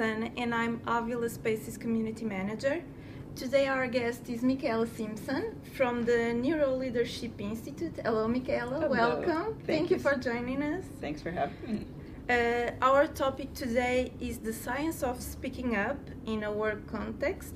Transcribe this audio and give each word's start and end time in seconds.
And 0.00 0.54
I'm 0.54 0.80
Avila 0.86 1.28
Spaces 1.28 1.76
Community 1.76 2.24
Manager. 2.24 2.84
Today, 3.34 3.66
our 3.66 3.88
guest 3.88 4.28
is 4.28 4.44
Michaela 4.44 4.86
Simpson 4.86 5.60
from 5.76 6.04
the 6.04 6.32
Neuro 6.34 6.76
Leadership 6.76 7.40
Institute. 7.40 7.98
Hello, 8.04 8.28
Michaela. 8.28 8.76
Hello. 8.76 8.88
Welcome. 8.90 9.54
Thank 9.54 9.66
Thank, 9.66 9.90
you. 9.90 9.96
you 9.96 10.02
for 10.02 10.14
joining 10.14 10.62
us. 10.62 10.84
Thanks 11.00 11.20
for 11.20 11.32
having 11.32 11.56
me. 11.66 11.86
Uh, 12.30 12.70
our 12.80 13.08
topic 13.08 13.52
today 13.54 14.12
is 14.20 14.38
the 14.38 14.52
science 14.52 15.02
of 15.02 15.20
speaking 15.20 15.74
up 15.74 15.98
in 16.26 16.44
a 16.44 16.52
work 16.52 16.86
context. 16.86 17.54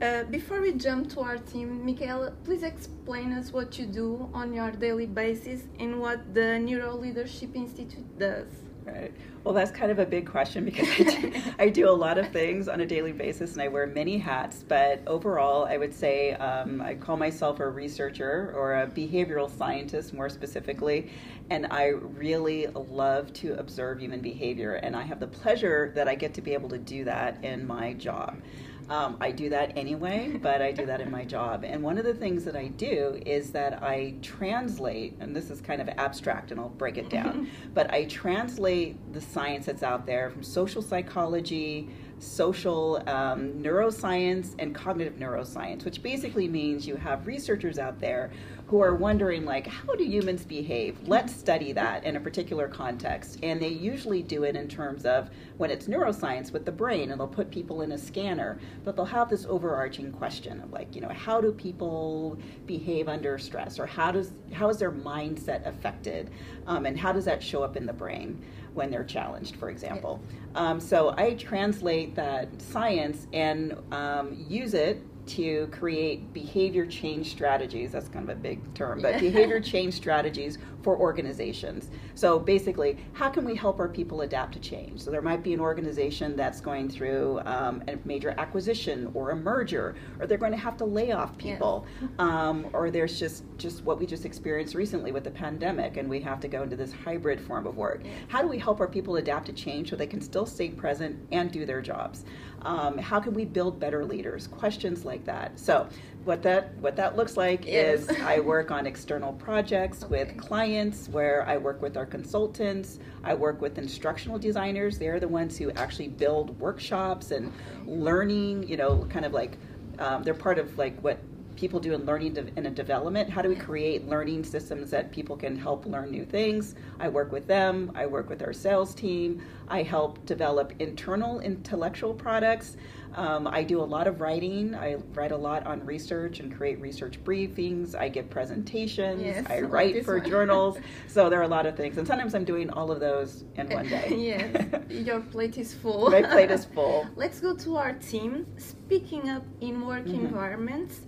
Uh, 0.00 0.24
before 0.24 0.62
we 0.62 0.72
jump 0.72 1.10
to 1.10 1.20
our 1.20 1.36
team, 1.36 1.84
Michaela, 1.84 2.30
please 2.44 2.62
explain 2.62 3.34
us 3.34 3.52
what 3.52 3.78
you 3.78 3.84
do 3.84 4.30
on 4.32 4.54
your 4.54 4.70
daily 4.70 5.06
basis 5.06 5.64
and 5.78 6.00
what 6.00 6.32
the 6.32 6.58
Neuro 6.58 6.96
Leadership 6.96 7.54
Institute 7.54 8.18
does. 8.18 8.65
Right. 8.86 9.12
Well, 9.42 9.52
that's 9.52 9.72
kind 9.72 9.90
of 9.90 9.98
a 9.98 10.06
big 10.06 10.28
question 10.28 10.64
because 10.64 10.88
I 10.88 11.02
do, 11.02 11.42
I 11.58 11.68
do 11.70 11.88
a 11.88 11.90
lot 11.90 12.18
of 12.18 12.30
things 12.30 12.68
on 12.68 12.80
a 12.80 12.86
daily 12.86 13.10
basis 13.10 13.54
and 13.54 13.62
I 13.62 13.66
wear 13.66 13.84
many 13.84 14.16
hats. 14.16 14.64
But 14.66 15.02
overall, 15.08 15.64
I 15.64 15.76
would 15.76 15.92
say 15.92 16.34
um, 16.34 16.80
I 16.80 16.94
call 16.94 17.16
myself 17.16 17.58
a 17.58 17.68
researcher 17.68 18.52
or 18.54 18.82
a 18.82 18.86
behavioral 18.86 19.50
scientist 19.50 20.14
more 20.14 20.28
specifically. 20.28 21.10
And 21.50 21.66
I 21.72 21.86
really 21.88 22.68
love 22.68 23.32
to 23.34 23.54
observe 23.54 23.98
human 23.98 24.20
behavior. 24.20 24.74
And 24.74 24.94
I 24.94 25.02
have 25.02 25.18
the 25.18 25.26
pleasure 25.26 25.90
that 25.96 26.06
I 26.06 26.14
get 26.14 26.32
to 26.34 26.40
be 26.40 26.54
able 26.54 26.68
to 26.68 26.78
do 26.78 27.04
that 27.04 27.42
in 27.44 27.66
my 27.66 27.92
job. 27.94 28.40
Um, 28.88 29.16
I 29.20 29.32
do 29.32 29.48
that 29.48 29.76
anyway, 29.76 30.38
but 30.40 30.62
I 30.62 30.70
do 30.72 30.86
that 30.86 31.00
in 31.00 31.10
my 31.10 31.24
job. 31.36 31.64
And 31.64 31.82
one 31.82 31.98
of 31.98 32.04
the 32.04 32.14
things 32.14 32.44
that 32.44 32.56
I 32.56 32.68
do 32.68 33.20
is 33.26 33.50
that 33.52 33.82
I 33.82 34.14
translate, 34.22 35.16
and 35.20 35.34
this 35.34 35.50
is 35.50 35.60
kind 35.60 35.80
of 35.80 35.88
abstract 35.88 36.50
and 36.50 36.60
I'll 36.60 36.68
break 36.68 36.96
it 36.96 37.10
down, 37.10 37.48
but 37.74 37.92
I 37.92 38.04
translate 38.04 38.96
the 39.12 39.20
science 39.20 39.66
that's 39.66 39.82
out 39.82 40.06
there 40.06 40.30
from 40.30 40.42
social 40.42 40.82
psychology, 40.82 41.88
social 42.18 43.02
um, 43.08 43.52
neuroscience, 43.54 44.54
and 44.58 44.74
cognitive 44.74 45.14
neuroscience, 45.14 45.84
which 45.84 46.02
basically 46.02 46.48
means 46.48 46.86
you 46.86 46.96
have 46.96 47.26
researchers 47.26 47.78
out 47.78 47.98
there 48.00 48.30
who 48.68 48.82
are 48.82 48.94
wondering 48.94 49.44
like 49.44 49.66
how 49.66 49.94
do 49.94 50.04
humans 50.04 50.44
behave? 50.44 50.98
Let's 51.06 51.34
study 51.34 51.72
that 51.72 52.04
in 52.04 52.16
a 52.16 52.20
particular 52.20 52.66
context. 52.68 53.38
And 53.42 53.62
they 53.62 53.68
usually 53.68 54.22
do 54.22 54.42
it 54.42 54.56
in 54.56 54.68
terms 54.68 55.06
of 55.06 55.30
when 55.56 55.70
it's 55.70 55.86
neuroscience 55.86 56.52
with 56.52 56.64
the 56.64 56.72
brain 56.72 57.10
and 57.10 57.20
they'll 57.20 57.28
put 57.28 57.50
people 57.50 57.82
in 57.82 57.92
a 57.92 57.98
scanner 57.98 58.58
but 58.84 58.96
they'll 58.96 59.04
have 59.04 59.30
this 59.30 59.46
overarching 59.46 60.12
question 60.12 60.60
of 60.60 60.72
like 60.72 60.94
you 60.94 61.00
know 61.00 61.08
how 61.08 61.40
do 61.40 61.52
people 61.52 62.38
behave 62.66 63.08
under 63.08 63.38
stress? 63.38 63.78
Or 63.78 63.86
how 63.86 64.10
does 64.10 64.32
how 64.52 64.68
is 64.68 64.78
their 64.78 64.92
mindset 64.92 65.66
affected? 65.66 66.30
Um, 66.66 66.86
and 66.86 66.98
how 66.98 67.12
does 67.12 67.24
that 67.26 67.42
show 67.42 67.62
up 67.62 67.76
in 67.76 67.86
the 67.86 67.92
brain 67.92 68.42
when 68.74 68.90
they're 68.90 69.04
challenged 69.04 69.56
for 69.56 69.70
example? 69.70 70.20
Um, 70.54 70.80
so 70.80 71.14
i 71.16 71.34
translate 71.34 72.14
that 72.16 72.48
science 72.60 73.26
and 73.32 73.76
um, 73.92 74.44
use 74.48 74.74
it 74.74 75.02
to 75.26 75.66
create 75.68 76.32
behavior 76.32 76.86
change 76.86 77.30
strategies. 77.30 77.92
That's 77.92 78.08
kind 78.08 78.28
of 78.28 78.36
a 78.36 78.40
big 78.40 78.74
term, 78.74 79.02
but 79.02 79.18
behavior 79.20 79.60
change 79.72 79.94
strategies 79.94 80.58
for 80.82 80.96
organizations. 80.96 81.90
So 82.14 82.38
basically, 82.38 82.96
how 83.12 83.28
can 83.28 83.44
we 83.44 83.56
help 83.56 83.80
our 83.80 83.88
people 83.88 84.20
adapt 84.20 84.52
to 84.52 84.60
change? 84.60 85.00
So 85.00 85.10
there 85.10 85.20
might 85.22 85.42
be 85.42 85.52
an 85.52 85.58
organization 85.58 86.36
that's 86.36 86.60
going 86.60 86.88
through 86.88 87.40
um, 87.44 87.82
a 87.88 87.98
major 88.04 88.34
acquisition 88.38 89.10
or 89.12 89.30
a 89.30 89.36
merger, 89.36 89.96
or 90.20 90.26
they're 90.26 90.38
going 90.38 90.52
to 90.52 90.58
have 90.58 90.76
to 90.76 90.84
lay 90.84 91.10
off 91.10 91.36
people, 91.38 91.86
um, 92.20 92.68
or 92.72 92.90
there's 92.90 93.18
just 93.18 93.42
just 93.58 93.82
what 93.84 93.98
we 93.98 94.06
just 94.06 94.24
experienced 94.24 94.74
recently 94.74 95.10
with 95.10 95.24
the 95.24 95.30
pandemic, 95.30 95.96
and 95.96 96.08
we 96.08 96.20
have 96.20 96.38
to 96.40 96.48
go 96.48 96.62
into 96.62 96.76
this 96.76 96.92
hybrid 96.92 97.40
form 97.40 97.66
of 97.66 97.76
work. 97.76 98.02
How 98.28 98.40
do 98.40 98.48
we 98.48 98.58
help 98.58 98.78
our 98.80 98.88
people 98.88 99.16
adapt 99.16 99.46
to 99.46 99.52
change 99.52 99.90
so 99.90 99.96
they 99.96 100.06
can 100.06 100.20
still 100.20 100.46
stay 100.46 100.68
present 100.68 101.18
and 101.32 101.50
do 101.50 101.66
their 101.66 101.80
jobs? 101.80 102.24
Um, 102.62 102.98
how 102.98 103.20
can 103.20 103.32
we 103.34 103.44
build 103.44 103.78
better 103.78 104.04
leaders? 104.04 104.46
Questions 104.46 105.04
like 105.04 105.24
that. 105.24 105.58
So, 105.58 105.88
what 106.24 106.42
that 106.42 106.74
what 106.78 106.96
that 106.96 107.16
looks 107.16 107.36
like 107.36 107.66
is 107.66 108.08
I 108.08 108.40
work 108.54 108.72
on 108.72 108.86
external 108.86 109.32
projects 109.34 110.02
Okay. 110.02 110.24
with 110.24 110.36
clients 110.36 111.08
where 111.08 111.46
I 111.46 111.56
work 111.56 111.80
with 111.80 111.96
our 111.96 112.06
consultants. 112.06 112.98
I 113.22 113.34
work 113.34 113.60
with 113.60 113.78
instructional 113.78 114.38
designers. 114.38 114.98
They're 114.98 115.20
the 115.20 115.28
ones 115.28 115.56
who 115.56 115.70
actually 115.72 116.08
build 116.08 116.58
workshops 116.58 117.30
and 117.30 117.52
learning. 117.86 118.68
You 118.68 118.76
know, 118.76 119.06
kind 119.08 119.24
of 119.24 119.32
like 119.32 119.56
um, 120.00 120.24
they're 120.24 120.34
part 120.34 120.58
of 120.58 120.76
like 120.76 120.98
what 121.00 121.18
people 121.56 121.80
do 121.80 121.94
in 121.94 122.04
learning 122.04 122.36
and 122.38 122.66
in 122.66 122.74
development. 122.74 123.30
How 123.30 123.42
do 123.42 123.48
we 123.48 123.56
create 123.56 124.06
learning 124.08 124.44
systems 124.44 124.90
that 124.90 125.10
people 125.10 125.36
can 125.36 125.56
help 125.56 125.86
learn 125.86 126.10
new 126.10 126.24
things? 126.24 126.74
I 127.00 127.08
work 127.08 127.32
with 127.32 127.46
them. 127.46 127.90
I 127.94 128.06
work 128.06 128.28
with 128.28 128.42
our 128.42 128.52
sales 128.52 128.94
team. 128.94 129.42
I 129.68 129.82
help 129.82 130.24
develop 130.26 130.72
internal 130.78 131.40
intellectual 131.40 132.14
products. 132.14 132.76
Um, 133.14 133.46
I 133.46 133.62
do 133.62 133.80
a 133.80 133.84
lot 133.84 134.06
of 134.06 134.20
writing. 134.20 134.74
I 134.74 134.96
write 135.14 135.32
a 135.32 135.36
lot 135.36 135.66
on 135.66 135.84
research 135.86 136.40
and 136.40 136.54
create 136.54 136.78
research 136.80 137.22
briefings. 137.24 137.94
I 137.94 138.08
give 138.10 138.28
presentations. 138.28 139.22
Yes, 139.22 139.46
I 139.48 139.60
write 139.62 140.04
for 140.04 140.18
one. 140.18 140.28
journals. 140.28 140.78
So 141.08 141.30
there 141.30 141.40
are 141.40 141.44
a 141.44 141.48
lot 141.48 141.64
of 141.64 141.76
things. 141.78 141.96
And 141.96 142.06
sometimes 142.06 142.34
I'm 142.34 142.44
doing 142.44 142.68
all 142.68 142.90
of 142.90 143.00
those 143.00 143.44
in 143.54 143.70
one 143.70 143.88
day. 143.88 144.14
yes, 144.14 144.82
your 144.90 145.20
plate 145.20 145.56
is 145.56 145.72
full. 145.72 146.10
My 146.10 146.20
plate 146.20 146.50
is 146.50 146.66
full. 146.66 147.06
Let's 147.16 147.40
go 147.40 147.56
to 147.56 147.76
our 147.76 147.94
team. 147.94 148.46
Speaking 148.58 149.30
up 149.30 149.44
in 149.62 149.86
work 149.86 150.04
Mhm. 150.04 150.14
environments. 150.26 151.00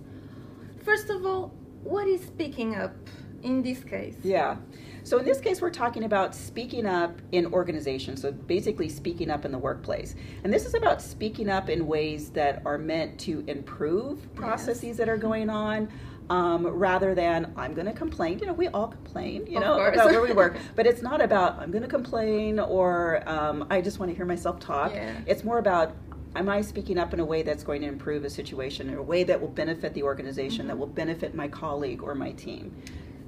First 0.89 1.11
of 1.11 1.23
all, 1.23 1.49
what 1.83 2.07
is 2.07 2.19
speaking 2.19 2.75
up 2.75 2.95
in 3.43 3.61
this 3.61 3.83
case? 3.83 4.15
Yeah. 4.23 4.57
So 5.03 5.19
in 5.19 5.25
this 5.25 5.39
case, 5.39 5.61
we're 5.61 5.69
talking 5.69 6.03
about 6.03 6.33
speaking 6.33 6.87
up 6.87 7.21
in 7.31 7.45
organizations. 7.53 8.23
So 8.23 8.31
basically, 8.31 8.89
speaking 8.89 9.29
up 9.29 9.45
in 9.45 9.51
the 9.51 9.57
workplace. 9.59 10.15
And 10.43 10.51
this 10.51 10.65
is 10.65 10.73
about 10.73 10.99
speaking 10.99 11.47
up 11.47 11.69
in 11.69 11.85
ways 11.85 12.31
that 12.31 12.63
are 12.65 12.79
meant 12.79 13.19
to 13.19 13.43
improve 13.45 14.33
processes 14.33 14.97
that 14.97 15.07
are 15.07 15.17
going 15.17 15.51
on. 15.51 15.89
Um, 16.31 16.65
rather 16.65 17.13
than 17.15 17.53
I'm 17.55 17.73
going 17.73 17.87
to 17.87 17.93
complain, 17.93 18.37
you 18.37 18.45
know, 18.45 18.53
we 18.53 18.67
all 18.67 18.87
complain, 18.87 19.47
you 19.47 19.57
Of 19.57 19.63
know, 19.63 19.75
course. 19.75 19.95
about 19.95 20.11
where 20.11 20.21
we 20.21 20.31
work, 20.31 20.57
but 20.75 20.85
it's 20.85 21.01
not 21.01 21.21
about 21.21 21.57
I'm 21.57 21.71
going 21.71 21.81
to 21.81 21.87
complain 21.87 22.59
or 22.59 23.27
um, 23.27 23.65
I 23.71 23.81
just 23.81 23.97
want 23.97 24.11
to 24.11 24.15
hear 24.15 24.27
myself 24.27 24.59
talk. 24.59 24.93
Yeah. 24.93 25.15
It's 25.25 25.43
more 25.43 25.57
about 25.57 25.95
am 26.35 26.49
I 26.49 26.61
speaking 26.61 26.97
up 26.97 27.13
in 27.13 27.19
a 27.19 27.25
way 27.25 27.41
that's 27.41 27.63
going 27.63 27.81
to 27.81 27.87
improve 27.87 28.23
a 28.25 28.29
situation, 28.29 28.89
in 28.89 28.97
a 28.97 29.01
way 29.01 29.23
that 29.23 29.39
will 29.39 29.47
benefit 29.47 29.93
the 29.93 30.03
organization, 30.03 30.67
that 30.67 30.77
will 30.77 30.87
benefit 30.87 31.33
my 31.33 31.47
colleague 31.47 32.03
or 32.03 32.15
my 32.15 32.31
team. 32.33 32.75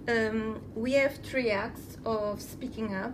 Um, 0.07 0.61
we 0.75 0.93
have 0.93 1.17
three 1.17 1.51
acts 1.51 1.97
of 2.05 2.41
speaking 2.41 2.95
up 2.95 3.13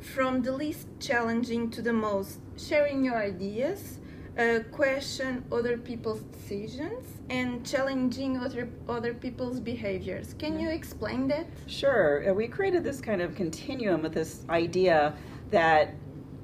from 0.00 0.42
the 0.42 0.52
least 0.52 0.88
challenging 0.98 1.70
to 1.70 1.82
the 1.82 1.92
most 1.92 2.40
sharing 2.56 3.04
your 3.04 3.16
ideas, 3.16 3.98
uh, 4.36 4.60
question 4.72 5.44
other 5.52 5.78
people's 5.78 6.22
decisions, 6.22 7.04
and 7.30 7.64
challenging 7.64 8.36
other, 8.38 8.68
other 8.88 9.14
people's 9.14 9.60
behaviors. 9.60 10.34
Can 10.38 10.58
you 10.58 10.70
explain 10.70 11.28
that? 11.28 11.46
Sure. 11.66 12.28
Uh, 12.28 12.34
We 12.34 12.48
created 12.48 12.82
this 12.82 13.00
kind 13.00 13.22
of 13.22 13.34
continuum 13.34 14.02
with 14.02 14.14
this 14.14 14.44
idea 14.48 15.14
that, 15.50 15.94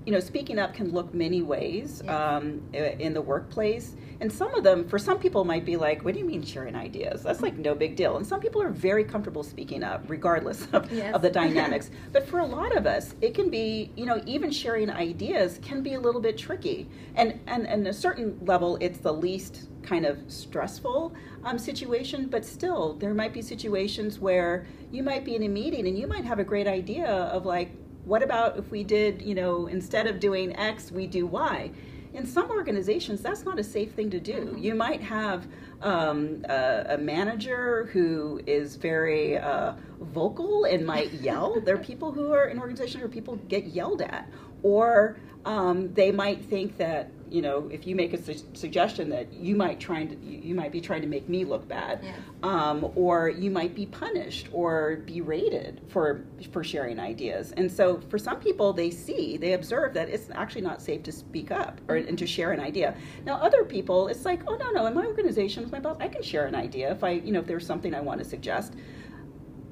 you 0.06 0.12
know, 0.12 0.20
speaking 0.20 0.59
up 0.59 0.75
can 0.75 0.92
look 0.92 1.15
many 1.15 1.41
ways 1.42 2.03
Yeah. 2.04 2.37
um, 2.37 2.60
in 2.75 3.15
the 3.15 3.22
workplace. 3.22 3.97
And 4.20 4.31
some 4.32 4.54
of 4.54 4.62
them, 4.62 4.87
for 4.87 4.98
some 4.98 5.19
people, 5.19 5.44
might 5.44 5.65
be 5.65 5.76
like, 5.76 6.04
what 6.04 6.15
do 6.15 6.20
you 6.20 6.26
mean 6.26 6.42
sharing 6.42 6.75
ideas? 6.76 7.22
That's 7.22 7.41
like 7.42 7.56
no 7.59 7.75
big 7.75 7.97
deal. 7.97 8.16
And 8.16 8.26
some 8.26 8.38
people 8.41 8.62
are 8.62 8.70
very 8.70 9.03
comfortable 9.04 9.43
speaking 9.43 9.82
up, 9.82 10.04
regardless 10.09 10.66
of, 10.72 10.91
Yes. 10.93 11.14
of 11.14 11.22
the 11.22 11.31
dynamics. 11.43 11.91
but 12.12 12.26
for 12.28 12.38
a 12.38 12.47
lot 12.47 12.76
of 12.76 12.87
us, 12.87 13.14
it 13.20 13.34
can 13.34 13.50
be, 13.50 13.91
you 13.97 14.06
know, 14.06 14.22
even 14.26 14.50
sharing 14.50 14.88
ideas 14.91 15.59
can 15.62 15.82
be 15.82 15.94
a 15.94 16.00
little 16.00 16.20
bit 16.20 16.38
tricky. 16.38 16.88
And, 17.16 17.41
and, 17.47 17.66
and 17.66 17.87
a 17.88 17.93
certain 17.93 18.38
level, 18.44 18.76
it's 18.81 18.98
the 18.98 19.12
least 19.12 19.69
kind 19.82 20.06
of 20.06 20.19
stressful 20.28 21.12
um, 21.44 21.59
situation, 21.59 22.26
but 22.28 22.44
still, 22.44 22.94
there 22.94 23.12
might 23.14 23.32
be 23.32 23.43
situations 23.43 24.19
where 24.19 24.64
you 24.93 25.02
might 25.02 25.25
be 25.25 25.34
in 25.34 25.43
a 25.43 25.49
meeting 25.49 25.87
and 25.88 25.99
you 25.99 26.06
might 26.06 26.25
have 26.25 26.38
a 26.38 26.44
great 26.44 26.67
idea 26.67 27.06
of 27.06 27.44
like, 27.44 27.70
what 28.04 28.22
about 28.22 28.58
if 28.58 28.70
we 28.70 28.84
did, 28.84 29.22
you 29.22 29.34
know, 29.34 29.66
instead 29.66 30.06
of 30.06 30.20
doing 30.20 30.54
X, 30.56 30.90
we 30.90 31.06
do 31.06 31.26
Y? 31.26 31.70
In 32.12 32.26
some 32.26 32.50
organizations, 32.50 33.22
that's 33.22 33.44
not 33.44 33.58
a 33.58 33.64
safe 33.64 33.92
thing 33.92 34.08
to 34.10 34.20
do. 34.20 34.54
You 34.56 34.74
might 34.74 35.00
have 35.02 35.48
um, 35.82 36.44
a, 36.48 36.84
a 36.90 36.98
manager 36.98 37.86
who 37.92 38.40
is 38.46 38.76
very 38.76 39.36
uh, 39.36 39.74
vocal 40.00 40.64
and 40.64 40.86
might 40.86 41.12
yell. 41.20 41.60
there 41.60 41.74
are 41.74 41.78
people 41.78 42.12
who 42.12 42.32
are 42.32 42.46
in 42.46 42.58
organizations 42.58 43.02
where 43.02 43.08
people 43.08 43.36
get 43.48 43.66
yelled 43.66 44.02
at, 44.02 44.30
or 44.62 45.16
um, 45.44 45.92
they 45.94 46.12
might 46.12 46.44
think 46.44 46.76
that 46.76 47.10
you 47.34 47.42
know 47.42 47.69
if 47.76 47.84
you 47.88 47.94
make 47.96 48.12
a 48.12 48.22
su- 48.22 48.46
suggestion 48.54 49.08
that 49.10 49.32
you 49.32 49.56
might 49.56 49.81
trying 49.81 50.08
to 50.08 50.16
you 50.48 50.54
might 50.54 50.70
be 50.70 50.81
trying 50.81 51.02
to 51.02 51.08
make 51.08 51.28
me 51.28 51.44
look 51.44 51.66
bad, 51.66 51.94
Yeah. 52.02 52.12
um, 52.44 52.92
or 52.94 53.28
you 53.28 53.50
might 53.50 53.75
be 53.75 53.86
punished 53.86 54.46
or 54.52 55.02
berated 55.04 55.81
for 55.88 56.25
for 56.52 56.62
sharing 56.62 57.00
ideas. 57.00 57.52
And 57.56 57.70
so 57.78 58.00
for 58.10 58.19
some 58.19 58.38
people, 58.38 58.72
they 58.72 58.90
see 58.90 59.36
they 59.36 59.52
observe 59.54 59.94
that 59.94 60.08
it's 60.08 60.28
actually 60.42 60.60
not 60.70 60.81
safe 60.81 61.02
to 61.08 61.12
speak 61.12 61.50
up 61.50 61.81
or 61.88 61.96
and 61.96 62.16
to 62.19 62.26
share 62.26 62.52
an 62.52 62.60
idea. 62.60 62.94
Now 63.26 63.34
other 63.48 63.64
people, 63.64 64.06
it's 64.08 64.25
like 64.25 64.40
oh 64.46 64.54
no 64.56 64.70
no 64.70 64.87
in 64.87 64.94
my 64.94 65.04
organization 65.04 65.64
with 65.64 65.72
my 65.72 65.80
boss, 65.80 65.96
I 65.98 66.08
can 66.08 66.22
share 66.22 66.46
an 66.46 66.54
idea 66.54 66.92
if 66.92 67.02
I 67.02 67.10
you 67.26 67.32
know 67.32 67.40
if 67.40 67.46
there's 67.46 67.66
something 67.66 67.92
I 67.94 68.00
want 68.00 68.20
to 68.20 68.25
suggest 68.25 68.75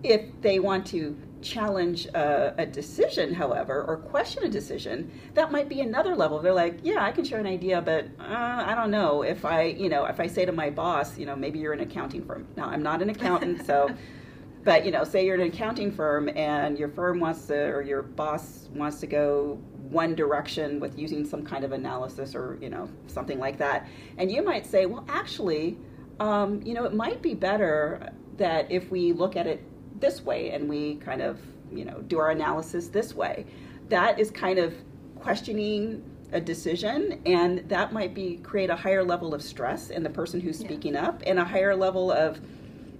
if 0.03 0.23
they 0.41 0.59
want 0.59 0.85
to 0.95 1.17
challenge 1.43 2.07
a, 2.07 2.55
a, 2.59 2.67
decision, 2.67 3.35
however, 3.35 3.85
or 3.87 3.97
question 3.97 4.45
a 4.45 4.49
decision, 4.49 5.11
that 5.35 5.53
might 5.53 5.69
be 5.69 5.81
another 5.81 6.15
level. 6.15 6.39
They're 6.39 6.55
like, 6.55 6.79
yeah, 6.83 7.05
I 7.05 7.13
can 7.13 7.25
share 7.25 7.41
an 7.41 7.47
idea, 7.47 7.81
but 7.83 8.07
uh, 8.19 8.65
I 8.67 8.75
don't 8.75 8.91
know 8.91 9.23
if 9.23 9.45
I, 9.45 9.65
you 9.65 9.89
know, 9.89 10.05
if 10.05 10.21
I 10.21 10.27
say 10.27 10.45
to 10.45 10.53
my 10.53 10.71
boss, 10.71 11.19
you 11.19 11.27
know, 11.27 11.37
maybe 11.37 11.59
you're 11.59 11.73
an 11.73 11.81
accounting 11.81 12.25
firm. 12.25 12.47
Now, 12.57 12.67
I'm 12.67 12.83
not 12.83 13.03
an 13.03 13.11
accountant, 13.11 13.67
so, 13.67 13.91
but 14.65 14.85
you 14.85 14.91
know, 14.91 15.05
say 15.05 15.27
you're 15.27 15.35
an 15.35 15.47
accounting 15.47 15.91
firm 15.91 16.29
and 16.37 16.79
your 16.79 16.89
firm 16.89 17.21
wants 17.21 17.47
to, 17.47 17.57
or 17.57 17.83
your 17.83 18.03
boss 18.03 18.69
wants 18.75 19.01
to 19.01 19.07
go 19.07 19.59
one 19.91 20.15
direction 20.15 20.81
with 20.81 20.99
using 20.99 21.27
some 21.27 21.45
kind 21.45 21.65
of 21.65 21.73
analysis 21.73 22.35
or 22.35 22.57
you 22.63 22.71
know 22.71 22.89
something 23.09 23.39
like 23.39 23.59
that, 23.59 23.89
and 24.17 24.31
you 24.31 24.43
might 24.43 24.65
say, 24.65 24.87
well, 24.87 25.05
actually, 25.09 25.77
um, 26.21 26.63
you 26.63 26.73
know, 26.75 26.85
it 26.85 26.95
might 26.95 27.21
be 27.21 27.35
better 27.35 28.13
that 28.37 28.71
if 28.71 28.91
we 28.91 29.13
look 29.13 29.37
at 29.37 29.47
it 29.47 29.63
this 30.03 30.23
way 30.23 30.51
and 30.51 30.69
we 30.69 30.97
kind 30.97 31.23
of 31.23 31.41
you 31.73 31.87
know 31.87 32.03
do 32.09 32.19
our 32.19 32.31
analysis 32.31 32.89
this 32.89 33.15
way 33.15 33.47
that 33.89 34.19
is 34.19 34.31
kind 34.31 34.59
of 34.59 34.75
questioning 35.19 36.05
a 36.33 36.41
decision 36.41 37.21
and 37.25 37.67
that 37.69 37.93
might 37.93 38.15
be 38.15 38.37
create 38.39 38.69
a 38.69 38.77
higher 38.77 39.05
level 39.05 39.35
of 39.35 39.43
stress 39.43 39.89
in 39.89 40.03
the 40.03 40.11
person 40.11 40.41
who's 40.41 40.59
speaking 40.59 40.95
yeah. 40.95 41.07
up 41.07 41.23
and 41.27 41.39
a 41.39 41.45
higher 41.45 41.75
level 41.75 42.11
of 42.11 42.41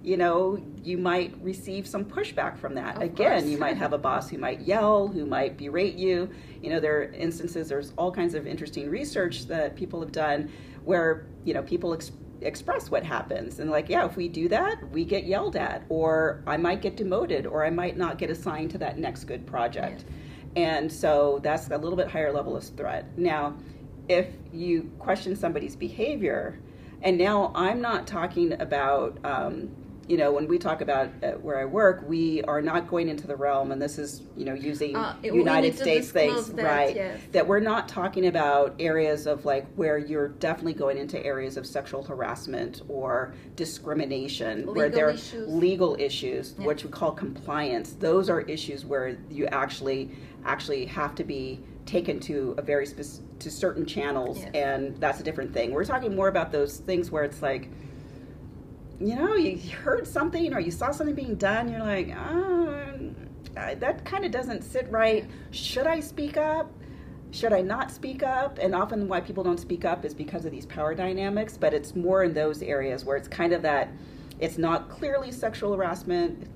you 0.03 0.17
know 0.17 0.61
you 0.83 0.97
might 0.97 1.33
receive 1.41 1.87
some 1.87 2.05
pushback 2.05 2.57
from 2.57 2.75
that 2.75 2.95
of 2.97 3.01
again 3.01 3.41
course. 3.41 3.45
you 3.45 3.57
might 3.57 3.77
have 3.77 3.93
a 3.93 3.97
boss 3.97 4.29
who 4.29 4.37
might 4.37 4.61
yell 4.61 5.07
who 5.07 5.25
might 5.25 5.57
berate 5.57 5.95
you 5.95 6.29
you 6.61 6.69
know 6.69 6.79
there 6.79 6.99
are 6.99 7.03
instances 7.13 7.69
there's 7.69 7.93
all 7.97 8.11
kinds 8.11 8.33
of 8.33 8.47
interesting 8.47 8.89
research 8.89 9.45
that 9.47 9.75
people 9.75 9.99
have 9.99 10.11
done 10.11 10.51
where 10.83 11.25
you 11.43 11.53
know 11.53 11.63
people 11.63 11.93
ex- 11.93 12.11
express 12.45 12.91
what 12.91 13.03
happens. 13.03 13.59
And 13.59 13.69
like 13.69 13.89
yeah 13.89 14.05
if 14.05 14.15
we 14.15 14.27
do 14.27 14.47
that 14.49 14.89
we 14.91 15.05
get 15.05 15.25
yelled 15.25 15.55
at 15.55 15.83
or 15.89 16.43
i 16.47 16.57
might 16.57 16.81
get 16.81 16.97
demoted 16.97 17.45
or 17.45 17.65
i 17.65 17.69
might 17.69 17.97
not 17.97 18.17
get 18.17 18.29
assigned 18.29 18.71
to 18.71 18.77
that 18.79 18.97
next 18.97 19.25
good 19.25 19.45
project. 19.45 20.05
Yes. 20.05 20.13
and 20.55 20.91
so 20.91 21.39
that's 21.43 21.67
a 21.69 21.77
little 21.77 21.97
bit 21.97 22.07
higher 22.07 22.31
level 22.31 22.55
of 22.55 22.63
threat. 22.63 23.17
Now 23.17 23.55
if 24.07 24.27
you 24.51 24.91
question 24.99 25.35
somebody's 25.35 25.75
behavior 25.75 26.59
and 27.01 27.17
now 27.17 27.51
i'm 27.55 27.81
not 27.81 28.05
talking 28.05 28.53
about 28.61 29.17
um, 29.23 29.69
you 30.07 30.17
know, 30.17 30.31
when 30.31 30.47
we 30.47 30.57
talk 30.57 30.81
about 30.81 31.09
uh, 31.23 31.31
where 31.33 31.59
I 31.59 31.65
work, 31.65 32.03
we 32.07 32.41
are 32.43 32.61
not 32.61 32.89
going 32.89 33.07
into 33.07 33.25
the 33.25 33.35
realm, 33.35 33.71
and 33.71 33.81
this 33.81 33.97
is, 33.97 34.23
you 34.35 34.43
know, 34.43 34.53
using 34.53 34.95
uh, 34.95 35.15
United 35.23 35.77
States 35.77 36.11
things, 36.11 36.51
that, 36.53 36.65
right? 36.65 36.95
Yes. 36.95 37.21
That 37.31 37.47
we're 37.47 37.61
not 37.61 37.87
talking 37.87 38.27
about 38.27 38.75
areas 38.79 39.27
of 39.27 39.45
like 39.45 39.65
where 39.75 39.97
you're 39.97 40.27
definitely 40.27 40.73
going 40.73 40.97
into 40.97 41.23
areas 41.25 41.55
of 41.55 41.65
sexual 41.65 42.03
harassment 42.03 42.81
or 42.89 43.33
discrimination, 43.55 44.59
legal 44.59 44.73
where 44.73 44.89
there 44.89 45.07
are 45.07 45.11
issues. 45.11 45.47
legal 45.47 45.95
issues, 45.99 46.55
yeah. 46.59 46.65
which 46.65 46.83
we 46.83 46.89
call 46.89 47.11
compliance. 47.11 47.93
Those 47.93 48.29
are 48.29 48.41
issues 48.41 48.85
where 48.85 49.17
you 49.29 49.47
actually 49.47 50.11
actually 50.45 50.85
have 50.85 51.15
to 51.15 51.23
be 51.23 51.61
taken 51.85 52.19
to 52.19 52.55
a 52.57 52.61
very 52.61 52.85
specific 52.85 53.25
to 53.39 53.51
certain 53.51 53.85
channels, 53.85 54.39
yes. 54.39 54.51
and 54.53 54.97
that's 54.97 55.19
a 55.19 55.23
different 55.23 55.53
thing. 55.53 55.71
We're 55.71 55.85
talking 55.85 56.15
more 56.15 56.29
about 56.29 56.51
those 56.51 56.77
things 56.77 57.11
where 57.11 57.23
it's 57.23 57.41
like 57.41 57.69
you 58.99 59.15
know, 59.15 59.35
you 59.35 59.57
heard 59.69 60.07
something 60.07 60.53
or 60.53 60.59
you 60.59 60.71
saw 60.71 60.91
something 60.91 61.15
being 61.15 61.35
done, 61.35 61.69
you're 61.69 61.81
like, 61.81 62.15
oh, 62.17 63.11
that 63.55 64.05
kind 64.05 64.25
of 64.25 64.31
doesn't 64.31 64.63
sit 64.63 64.89
right. 64.89 65.25
Should 65.51 65.87
I 65.87 65.99
speak 65.99 66.37
up? 66.37 66.71
Should 67.31 67.53
I 67.53 67.61
not 67.61 67.91
speak 67.91 68.23
up? 68.23 68.59
And 68.59 68.75
often 68.75 69.07
why 69.07 69.21
people 69.21 69.43
don't 69.43 69.59
speak 69.59 69.85
up 69.85 70.05
is 70.05 70.13
because 70.13 70.45
of 70.45 70.51
these 70.51 70.65
power 70.65 70.93
dynamics, 70.93 71.57
but 71.57 71.73
it's 71.73 71.95
more 71.95 72.23
in 72.23 72.33
those 72.33 72.61
areas 72.61 73.05
where 73.05 73.17
it's 73.17 73.27
kind 73.27 73.53
of 73.53 73.61
that 73.63 73.89
it's 74.39 74.57
not 74.57 74.89
clearly 74.89 75.31
sexual 75.31 75.75
harassment, 75.75 76.47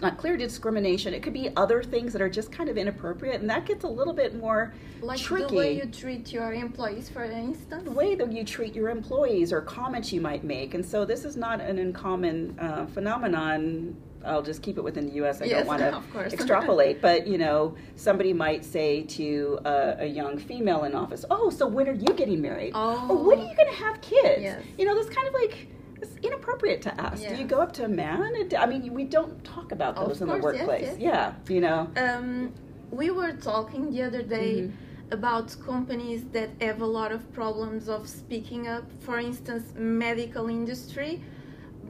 not 0.00 0.18
clear 0.18 0.36
discrimination. 0.36 1.14
It 1.14 1.22
could 1.22 1.32
be 1.32 1.50
other 1.56 1.82
things 1.82 2.12
that 2.12 2.22
are 2.22 2.28
just 2.28 2.52
kind 2.52 2.68
of 2.68 2.76
inappropriate, 2.76 3.40
and 3.40 3.48
that 3.50 3.66
gets 3.66 3.84
a 3.84 3.88
little 3.88 4.12
bit 4.12 4.34
more 4.34 4.74
like 5.00 5.18
tricky. 5.20 5.46
the 5.46 5.54
way 5.54 5.76
you 5.76 5.86
treat 5.86 6.32
your 6.32 6.52
employees, 6.52 7.08
for 7.08 7.24
instance. 7.24 7.84
The 7.84 7.90
way 7.90 8.14
that 8.14 8.32
you 8.32 8.44
treat 8.44 8.74
your 8.74 8.88
employees 8.90 9.52
or 9.52 9.60
comments 9.60 10.12
you 10.12 10.20
might 10.20 10.44
make, 10.44 10.74
and 10.74 10.84
so 10.84 11.04
this 11.04 11.24
is 11.24 11.36
not 11.36 11.60
an 11.60 11.78
uncommon 11.78 12.58
uh, 12.58 12.86
phenomenon. 12.86 13.96
I'll 14.24 14.42
just 14.42 14.60
keep 14.60 14.76
it 14.76 14.82
within 14.82 15.06
the 15.06 15.14
U.S. 15.14 15.40
I 15.40 15.44
yes, 15.44 15.64
don't 15.64 15.66
want 15.66 16.12
to 16.12 16.20
extrapolate, 16.20 17.00
but 17.00 17.26
you 17.28 17.38
know, 17.38 17.76
somebody 17.94 18.32
might 18.32 18.64
say 18.64 19.02
to 19.02 19.60
a, 19.64 19.96
a, 20.00 20.06
young 20.06 20.36
female 20.36 20.82
in 20.82 20.96
office, 20.96 21.24
"Oh, 21.30 21.48
so 21.48 21.66
when 21.66 21.88
are 21.88 21.94
you 21.94 22.12
getting 22.14 22.40
married? 22.40 22.72
Oh. 22.74 23.08
Or 23.08 23.24
when 23.24 23.38
are 23.38 23.48
you 23.48 23.56
going 23.56 23.70
to 23.70 23.76
have 23.76 24.00
kids?" 24.00 24.42
Yes. 24.42 24.62
You 24.76 24.84
know, 24.84 24.96
that's 24.96 25.14
kind 25.14 25.28
of 25.28 25.34
like 25.34 25.68
it's 26.02 26.16
inappropriate 26.22 26.82
to 26.82 27.00
ask. 27.00 27.22
Yeah. 27.22 27.34
Do 27.34 27.42
you 27.42 27.48
go 27.48 27.60
up 27.60 27.72
to 27.74 27.84
a 27.84 27.88
man? 27.88 28.48
I 28.58 28.66
mean, 28.66 28.92
we 28.92 29.04
don't 29.04 29.42
talk 29.44 29.72
about 29.72 29.96
those 29.96 30.20
of 30.20 30.28
in 30.28 30.34
the 30.34 30.42
workplace. 30.42 30.82
Yes, 30.82 30.96
yes. 30.98 31.32
Yeah, 31.48 31.54
you 31.54 31.60
know. 31.60 31.90
Um, 31.96 32.52
we 32.90 33.10
were 33.10 33.32
talking 33.32 33.90
the 33.90 34.02
other 34.02 34.22
day 34.22 34.54
mm-hmm. 34.54 35.12
about 35.12 35.56
companies 35.64 36.24
that 36.32 36.50
have 36.60 36.80
a 36.80 36.86
lot 36.86 37.12
of 37.12 37.32
problems 37.32 37.88
of 37.88 38.08
speaking 38.08 38.68
up. 38.68 38.84
For 39.00 39.18
instance, 39.18 39.72
medical 39.76 40.48
industry. 40.48 41.22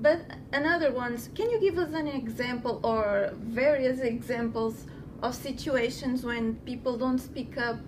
But 0.00 0.20
another 0.52 0.93
ones, 0.93 1.31
can 1.35 1.50
you 1.50 1.59
give 1.59 1.79
us 1.79 1.93
an 1.94 2.06
example 2.06 2.81
or 2.85 3.32
various 3.35 4.00
examples 4.00 4.87
of 5.23 5.35
situations 5.35 6.23
when 6.23 6.56
people 6.67 6.99
don't 6.99 7.19
speak 7.19 7.56
up 7.56 7.79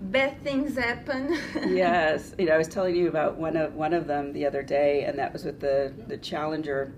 bad 0.00 0.42
things 0.42 0.76
happen. 0.76 1.38
yes, 1.68 2.34
you 2.38 2.46
know, 2.46 2.52
I 2.52 2.58
was 2.58 2.68
telling 2.68 2.96
you 2.96 3.08
about 3.08 3.36
one 3.36 3.56
of 3.56 3.74
one 3.74 3.92
of 3.92 4.06
them 4.06 4.32
the 4.32 4.46
other 4.46 4.62
day, 4.62 5.04
and 5.04 5.18
that 5.18 5.32
was 5.32 5.44
with 5.44 5.60
the 5.60 5.92
the 6.06 6.16
Challenger. 6.16 6.94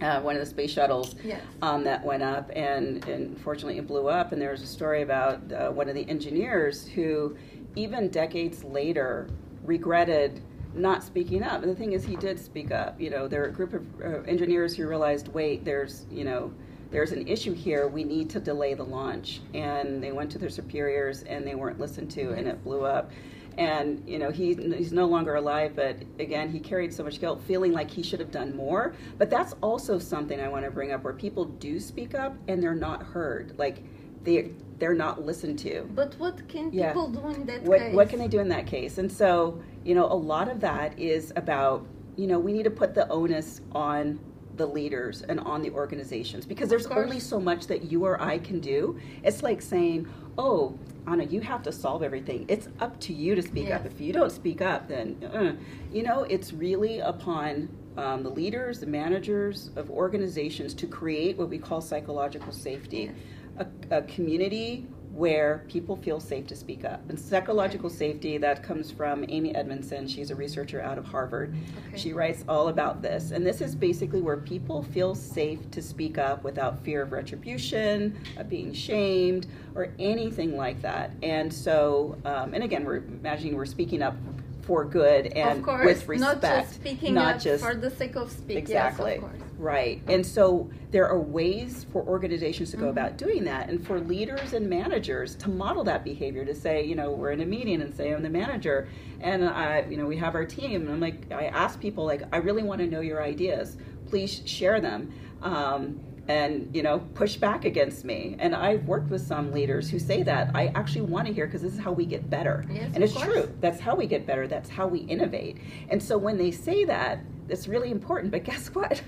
Uh, 0.00 0.20
one 0.20 0.34
of 0.34 0.40
the 0.40 0.46
space 0.46 0.72
shuttles 0.72 1.14
yes. 1.22 1.40
um, 1.62 1.84
that 1.84 2.04
went 2.04 2.22
up, 2.22 2.50
and, 2.56 3.04
and 3.06 3.28
unfortunately 3.28 3.78
it 3.78 3.86
blew 3.86 4.08
up. 4.08 4.32
And 4.32 4.42
there 4.42 4.50
was 4.50 4.60
a 4.60 4.66
story 4.66 5.02
about 5.02 5.52
uh, 5.52 5.70
one 5.70 5.88
of 5.88 5.94
the 5.94 6.06
engineers 6.10 6.84
who, 6.84 7.36
even 7.76 8.08
decades 8.10 8.64
later, 8.64 9.28
regretted 9.62 10.42
not 10.74 11.04
speaking 11.04 11.44
up. 11.44 11.62
And 11.62 11.70
the 11.70 11.76
thing 11.76 11.92
is, 11.92 12.04
he 12.04 12.16
did 12.16 12.40
speak 12.40 12.72
up. 12.72 13.00
You 13.00 13.10
know, 13.10 13.28
there 13.28 13.44
are 13.44 13.48
a 13.48 13.52
group 13.52 13.72
of 13.72 13.86
uh, 14.02 14.22
engineers 14.22 14.76
who 14.76 14.88
realized, 14.88 15.28
wait, 15.28 15.64
there's, 15.64 16.06
you 16.10 16.24
know, 16.24 16.52
there's 16.90 17.12
an 17.12 17.26
issue 17.26 17.52
here. 17.52 17.88
We 17.88 18.04
need 18.04 18.30
to 18.30 18.40
delay 18.40 18.74
the 18.74 18.84
launch. 18.84 19.40
And 19.54 20.02
they 20.02 20.12
went 20.12 20.30
to 20.32 20.38
their 20.38 20.50
superiors 20.50 21.22
and 21.24 21.46
they 21.46 21.54
weren't 21.54 21.80
listened 21.80 22.10
to, 22.12 22.32
and 22.32 22.46
it 22.46 22.62
blew 22.64 22.84
up. 22.84 23.10
And 23.56 24.02
you 24.08 24.18
know 24.18 24.30
he, 24.32 24.54
he's 24.54 24.92
no 24.92 25.06
longer 25.06 25.36
alive, 25.36 25.76
but 25.76 25.96
again 26.18 26.50
he 26.50 26.58
carried 26.58 26.92
so 26.92 27.04
much 27.04 27.20
guilt, 27.20 27.40
feeling 27.46 27.72
like 27.72 27.88
he 27.88 28.02
should 28.02 28.18
have 28.18 28.32
done 28.32 28.54
more. 28.56 28.94
But 29.16 29.30
that's 29.30 29.54
also 29.60 29.98
something 29.98 30.40
I 30.40 30.48
want 30.48 30.64
to 30.64 30.72
bring 30.72 30.90
up, 30.92 31.04
where 31.04 31.12
people 31.12 31.44
do 31.44 31.78
speak 31.78 32.14
up 32.16 32.36
and 32.48 32.60
they're 32.60 32.74
not 32.74 33.02
heard. 33.02 33.54
Like 33.56 33.84
they 34.24 34.50
they're 34.80 34.92
not 34.94 35.24
listened 35.24 35.60
to. 35.60 35.88
But 35.94 36.14
what 36.18 36.48
can 36.48 36.72
Yeah. 36.72 36.88
people 36.88 37.10
do 37.10 37.28
in 37.28 37.46
that 37.46 37.62
What 37.62 37.78
case? 37.78 37.94
what 37.94 38.08
can 38.08 38.18
they 38.18 38.26
do 38.26 38.40
in 38.40 38.48
that 38.48 38.66
case? 38.66 38.98
And 38.98 39.10
so 39.10 39.62
you 39.84 39.94
know 39.94 40.06
a 40.06 40.14
lot 40.14 40.48
of 40.48 40.58
that 40.60 40.98
is 40.98 41.32
about 41.36 41.86
you 42.16 42.26
know 42.26 42.40
we 42.40 42.52
need 42.52 42.64
to 42.64 42.70
put 42.72 42.92
the 42.92 43.08
onus 43.08 43.60
on 43.72 44.18
the 44.56 44.66
leaders 44.66 45.22
and 45.22 45.40
on 45.40 45.62
the 45.62 45.70
organizations 45.70 46.46
because 46.46 46.68
there's 46.68 46.86
only 46.86 47.20
so 47.20 47.40
much 47.40 47.66
that 47.66 47.90
you 47.90 48.04
or 48.04 48.20
I 48.20 48.38
can 48.38 48.60
do. 48.60 48.98
It's 49.22 49.42
like 49.42 49.60
saying, 49.60 50.06
"Oh, 50.38 50.78
Anna, 51.06 51.24
you 51.24 51.40
have 51.40 51.62
to 51.64 51.72
solve 51.72 52.02
everything. 52.02 52.46
It's 52.48 52.68
up 52.80 52.98
to 53.00 53.12
you 53.12 53.34
to 53.34 53.42
speak 53.42 53.70
up. 53.70 53.84
If 53.84 54.00
you 54.00 54.12
don't 54.12 54.32
speak 54.32 54.62
up, 54.62 54.88
then 54.88 55.16
uh, 55.32 55.52
you 55.92 56.02
know 56.02 56.22
it's 56.24 56.52
really 56.52 57.00
upon 57.00 57.68
um, 57.96 58.22
the 58.22 58.30
leaders, 58.30 58.80
the 58.80 58.86
managers 58.86 59.70
of 59.76 59.90
organizations 59.90 60.74
to 60.74 60.86
create 60.86 61.36
what 61.36 61.48
we 61.48 61.58
call 61.58 61.80
psychological 61.80 62.52
safety, 62.52 63.12
a, 63.58 63.66
a 63.90 64.02
community 64.02 64.86
where 65.14 65.64
people 65.68 65.94
feel 65.96 66.18
safe 66.18 66.44
to 66.48 66.56
speak 66.56 66.84
up. 66.84 67.00
And 67.08 67.18
psychological 67.18 67.88
safety, 67.88 68.36
that 68.38 68.64
comes 68.64 68.90
from 68.90 69.24
Amy 69.28 69.54
Edmondson. 69.54 70.08
She's 70.08 70.32
a 70.32 70.34
researcher 70.34 70.82
out 70.82 70.98
of 70.98 71.04
Harvard. 71.04 71.54
Okay. 71.88 71.96
She 71.96 72.12
writes 72.12 72.44
all 72.48 72.66
about 72.66 73.00
this. 73.00 73.30
And 73.30 73.46
this 73.46 73.60
is 73.60 73.76
basically 73.76 74.20
where 74.20 74.36
people 74.36 74.82
feel 74.82 75.14
safe 75.14 75.70
to 75.70 75.80
speak 75.80 76.18
up 76.18 76.42
without 76.42 76.82
fear 76.84 77.02
of 77.02 77.12
retribution, 77.12 78.18
of 78.36 78.48
being 78.48 78.72
shamed, 78.72 79.46
or 79.76 79.92
anything 80.00 80.56
like 80.56 80.82
that. 80.82 81.12
And 81.22 81.52
so, 81.52 82.18
um, 82.24 82.52
and 82.52 82.64
again, 82.64 82.84
we're 82.84 82.96
imagining 82.96 83.54
we're 83.54 83.66
speaking 83.66 84.02
up 84.02 84.16
for 84.64 84.84
good 84.84 85.26
and 85.26 85.58
of 85.58 85.64
course, 85.64 85.84
with 85.84 86.08
respect. 86.08 86.42
not 86.42 86.64
just 86.64 86.74
speaking 86.74 87.14
not 87.14 87.40
just- 87.40 87.62
for 87.64 87.74
the 87.74 87.90
sake 87.90 88.16
of 88.16 88.30
speaking. 88.30 88.56
Exactly. 88.58 89.12
Yes, 89.14 89.22
of. 89.22 89.60
Right. 89.60 90.00
And 90.08 90.24
so 90.26 90.68
there 90.90 91.06
are 91.06 91.18
ways 91.20 91.86
for 91.92 92.02
organizations 92.02 92.70
to 92.72 92.76
go 92.76 92.86
Mhm. 92.86 92.90
about 92.90 93.16
doing 93.18 93.44
that 93.44 93.68
and 93.68 93.86
for 93.86 94.00
leaders 94.00 94.52
and 94.52 94.68
managers 94.68 95.34
to 95.36 95.50
model 95.50 95.84
that 95.84 96.02
behavior 96.02 96.44
to 96.44 96.54
say, 96.54 96.82
you 96.84 96.94
know, 96.94 97.12
we're 97.12 97.30
in 97.30 97.40
a 97.40 97.46
meeting 97.46 97.80
and 97.82 97.94
say 97.94 98.12
I'm 98.12 98.22
the 98.22 98.30
manager 98.30 98.88
and 99.20 99.44
I, 99.44 99.84
you 99.88 99.96
know, 99.96 100.06
we 100.06 100.16
have 100.16 100.34
our 100.34 100.44
team 100.46 100.82
and 100.82 100.90
I'm 100.90 101.00
like 101.00 101.30
I 101.30 101.46
ask 101.46 101.80
people 101.80 102.04
like 102.04 102.22
I 102.32 102.38
really 102.38 102.62
want 102.62 102.80
to 102.80 102.86
know 102.86 103.00
your 103.00 103.22
ideas. 103.22 103.76
Please 104.08 104.42
share 104.44 104.80
them. 104.80 105.12
Um, 105.42 106.00
and 106.28 106.74
you 106.74 106.82
know 106.82 107.00
push 107.14 107.36
back 107.36 107.64
against 107.64 108.04
me 108.04 108.36
and 108.38 108.54
i've 108.54 108.84
worked 108.86 109.10
with 109.10 109.20
some 109.20 109.52
leaders 109.52 109.90
who 109.90 109.98
say 109.98 110.22
that 110.22 110.50
i 110.54 110.68
actually 110.74 111.02
want 111.02 111.26
to 111.26 111.32
hear 111.32 111.46
because 111.46 111.62
this 111.62 111.72
is 111.74 111.78
how 111.78 111.92
we 111.92 112.06
get 112.06 112.28
better 112.30 112.64
Yes, 112.70 112.90
and 112.94 113.04
it's 113.04 113.12
course. 113.12 113.26
true 113.26 113.54
that's 113.60 113.78
how 113.80 113.94
we 113.94 114.06
get 114.06 114.26
better 114.26 114.46
that's 114.48 114.70
how 114.70 114.86
we 114.86 115.00
innovate 115.00 115.58
and 115.90 116.02
so 116.02 116.16
when 116.16 116.38
they 116.38 116.50
say 116.50 116.84
that 116.86 117.20
it's 117.48 117.68
really 117.68 117.90
important. 117.90 118.32
But 118.32 118.44
guess 118.50 118.68
what? 118.68 119.02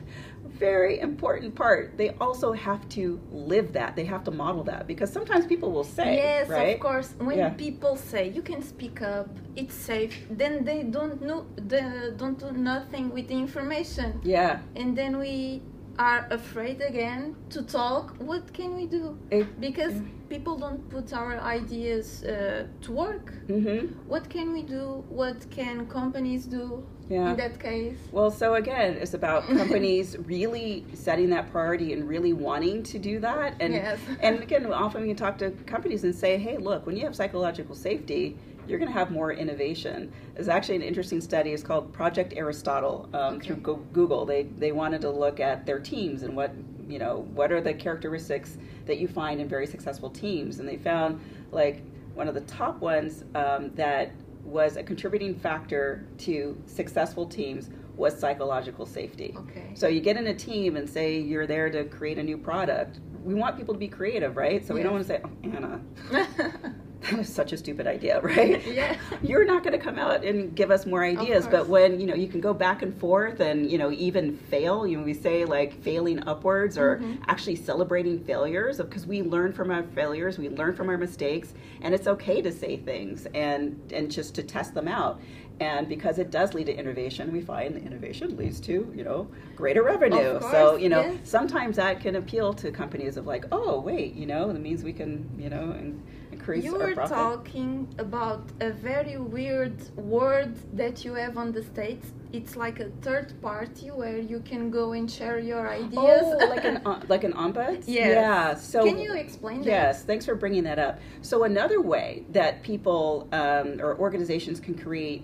Very 0.45 1.01
important 1.01 1.55
part. 1.55 1.97
They 1.97 2.11
also 2.21 2.53
have 2.53 2.87
to 2.91 3.21
live 3.31 3.73
that. 3.73 3.97
They 3.97 4.05
have 4.05 4.25
to 4.25 4.31
model 4.31 4.63
that 4.65 4.87
because 4.87 5.13
sometimes 5.13 5.47
people 5.47 5.73
will 5.73 5.85
say, 5.85 6.17
yes, 6.17 6.49
right? 6.49 6.75
of 6.75 6.81
course. 6.81 7.15
When 7.19 7.39
Yeah. 7.39 7.51
people 7.51 7.97
say 7.97 8.29
you 8.31 8.43
can 8.43 8.63
speak 8.63 9.03
up, 9.03 9.29
it's 9.57 9.75
safe, 9.75 10.27
then 10.31 10.65
they 10.65 10.83
don't 10.83 11.21
know, 11.23 11.47
they 11.57 12.11
don't 12.17 12.39
do 12.39 12.53
nothing 12.53 13.11
with 13.11 13.29
the 13.29 13.35
information, 13.35 14.21
Yeah. 14.23 14.61
and 14.77 14.97
then 14.97 15.19
we 15.19 15.63
are 15.99 16.27
afraid 16.31 16.81
again 16.81 17.35
to 17.51 17.63
talk. 17.63 18.15
What 18.19 18.53
can 18.53 18.75
we 18.77 18.87
do? 18.87 19.19
It, 19.31 19.47
Because 19.61 19.95
people 20.29 20.57
don't 20.59 20.89
put 20.91 21.13
our 21.13 21.39
ideas 21.41 22.25
uh, 22.25 22.67
to 22.83 22.93
work. 22.93 23.33
hmm 23.47 23.87
What 24.09 24.29
can 24.29 24.53
we 24.53 24.63
do? 24.63 25.05
What 25.09 25.39
can 25.51 25.87
companies 25.87 26.47
do 26.47 26.85
Yeah. 27.09 27.31
in 27.31 27.37
that 27.37 27.59
case? 27.61 27.99
Well, 28.13 28.31
so 28.31 28.55
again, 28.55 28.97
it's 29.01 29.15
about 29.15 29.47
companies 29.63 30.17
really 30.27 30.85
setting 30.95 31.31
that 31.31 31.51
priority 31.53 31.93
and 31.93 32.09
really 32.09 32.33
wanting 32.33 32.83
to 32.93 32.99
do 32.99 33.21
that. 33.21 33.55
And 33.61 33.73
Yes. 33.75 33.99
and 34.23 34.43
again, 34.43 34.67
often 34.73 35.03
we 35.03 35.09
can 35.09 35.17
talk 35.17 35.39
to 35.39 35.51
companies 35.67 36.05
and 36.05 36.15
say, 36.15 36.37
hey, 36.37 36.57
look, 36.59 36.87
when 36.87 36.97
you 36.97 37.05
have 37.05 37.15
psychological 37.15 37.75
safety, 37.75 38.37
you're 38.69 38.79
going 38.79 38.91
to 38.91 38.99
have 38.99 39.11
more 39.11 39.33
innovation. 39.33 40.13
There's 40.35 40.49
actually 40.49 40.77
an 40.77 40.83
interesting 40.83 41.21
study. 41.21 41.51
It's 41.53 41.63
called 41.63 41.93
Project 41.93 42.35
Aristotle 42.37 43.09
um, 43.15 43.35
Okay. 43.37 43.49
through 43.55 43.87
Google. 43.93 44.25
They 44.27 44.45
they 44.45 44.73
wanted 44.73 45.01
to 45.03 45.11
look 45.11 45.41
at 45.41 45.67
their 45.67 45.79
teams 45.79 46.23
and 46.23 46.37
what 46.37 46.53
you 46.89 46.99
know 46.99 47.27
what 47.35 47.51
are 47.53 47.61
the 47.61 47.75
characteristics 47.75 48.59
that 48.87 48.99
you 48.99 49.09
find 49.09 49.41
in 49.41 49.49
very 49.49 49.67
successful 49.67 50.11
teams, 50.11 50.61
and 50.61 50.69
they 50.69 50.77
found 50.77 51.21
like 51.53 51.83
one 52.15 52.29
of 52.29 52.35
the 52.35 52.41
top 52.43 52.81
ones 52.81 53.25
um, 53.35 53.71
that 53.75 54.13
was 54.45 54.77
a 54.77 54.83
contributing 54.83 55.35
factor 55.35 56.07
to 56.19 56.57
successful 56.67 57.27
teams 57.27 57.69
was 57.97 58.17
psychological 58.19 58.87
safety. 58.87 59.35
Okay. 59.37 59.71
So 59.75 59.89
you 59.89 60.01
get 60.01 60.17
in 60.17 60.27
a 60.29 60.35
team 60.35 60.77
and 60.77 60.89
say 60.89 61.19
you're 61.19 61.47
there 61.47 61.69
to 61.71 61.85
create 61.85 62.19
a 62.19 62.23
new 62.23 62.39
product. 62.39 63.01
We 63.25 63.35
want 63.35 63.57
people 63.57 63.75
to 63.75 63.81
be 63.81 63.89
creative, 63.89 64.37
right? 64.37 64.65
So 64.65 64.75
we 64.75 64.83
don't 64.83 64.93
want 64.93 65.05
to 65.07 65.09
say, 65.09 65.21
oh, 65.25 65.31
Anna, 65.43 65.81
that 67.11 67.19
was 67.19 67.29
such 67.33 67.53
a 67.53 67.57
stupid 67.57 67.87
idea, 67.87 68.21
right? 68.23 68.65
Yeah. 68.67 68.97
You're 69.23 69.45
not 69.45 69.63
going 69.63 69.73
to 69.79 69.85
come 69.85 69.99
out 69.99 70.25
and 70.25 70.55
give 70.55 70.71
us 70.71 70.87
more 70.87 71.05
ideas, 71.05 71.47
but 71.47 71.69
when 71.69 72.01
you 72.01 72.07
know 72.07 72.15
you 72.15 72.29
can 72.29 72.41
go 72.41 72.53
back 72.55 72.83
and 72.83 72.97
forth 72.99 73.41
and 73.41 73.71
you 73.71 73.79
know 73.79 73.91
even 73.93 74.37
fail. 74.37 74.87
You 74.87 74.99
know, 74.99 75.05
we 75.05 75.15
say 75.15 75.45
like 75.45 75.81
failing 75.83 76.27
upwards 76.27 76.77
or 76.79 76.99
Mhm. 76.99 77.19
actually 77.29 77.57
celebrating 77.57 78.19
failures 78.25 78.79
because 78.79 79.07
we 79.07 79.23
learn 79.23 79.53
from 79.53 79.71
our 79.71 79.83
failures, 79.83 80.39
we 80.39 80.49
learn 80.49 80.75
from 80.75 80.89
our 80.89 80.99
mistakes, 80.99 81.55
and 81.83 81.95
it's 81.95 82.07
okay 82.07 82.43
to 82.43 82.53
say 82.53 82.77
things 82.77 83.27
and 83.35 83.81
and 83.93 84.11
just 84.11 84.35
to 84.37 84.43
test 84.43 84.75
them 84.75 84.89
out. 84.89 85.21
And 85.59 85.89
because 85.89 86.19
it 86.19 86.31
does 86.31 86.53
lead 86.53 86.67
to 86.67 86.77
innovation, 86.77 87.33
we 87.33 87.41
find 87.41 87.75
the 87.75 87.81
innovation 87.83 88.37
leads 88.37 88.61
to 88.61 88.93
you 88.95 89.05
know 89.05 89.29
greater 89.57 89.83
revenue. 89.83 90.39
So 90.41 90.77
you 90.77 90.89
know 90.89 91.01
yes. 91.03 91.19
sometimes 91.25 91.77
that 91.77 92.01
can 92.01 92.17
appeal 92.17 92.53
to 92.55 92.71
companies 92.71 93.17
of 93.17 93.27
like, 93.27 93.45
oh 93.53 93.81
wait, 93.81 94.15
you 94.15 94.27
know 94.27 94.53
that 94.53 94.61
means 94.61 94.85
we 94.85 94.93
can 94.93 95.29
you 95.39 95.49
know 95.49 95.71
in- 95.73 96.03
increase 96.37 96.65
You 96.65 96.75
our 96.77 96.89
were 96.89 96.95
profit. 96.95 97.17
talking 97.17 97.89
about 97.99 98.43
a 98.61 98.71
very 98.71 99.17
weird 99.17 99.77
word 99.97 100.53
that 100.77 101.05
you 101.05 101.15
have 101.15 101.37
on 101.39 101.53
the 101.53 101.63
States. 101.63 102.07
It's 102.33 102.55
like 102.57 102.81
a 102.81 102.91
third 103.07 103.29
party 103.41 103.89
where 104.01 104.19
you 104.19 104.41
can 104.41 104.71
go 104.71 104.93
and 104.93 105.11
share 105.11 105.39
your 105.39 105.65
ideas. 105.69 106.23
Oh, 106.25 106.47
like 106.55 106.65
an 106.65 106.77
like 107.15 107.25
an 107.25 107.33
ombud? 107.33 107.85
Yes. 107.87 108.09
Yeah. 108.21 108.55
So 108.55 108.85
Can 108.85 108.99
you 108.99 109.15
explain 109.15 109.59
that? 109.63 109.67
Yes, 109.79 110.05
thanks 110.05 110.25
for 110.29 110.35
bringing 110.35 110.65
that 110.65 110.79
up. 110.79 110.95
So 111.23 111.45
another 111.45 111.81
way 111.81 112.25
that 112.39 112.63
people 112.63 113.29
um, 113.33 113.81
or 113.81 113.91
organizations 114.07 114.61
can 114.61 114.75
create 114.77 115.23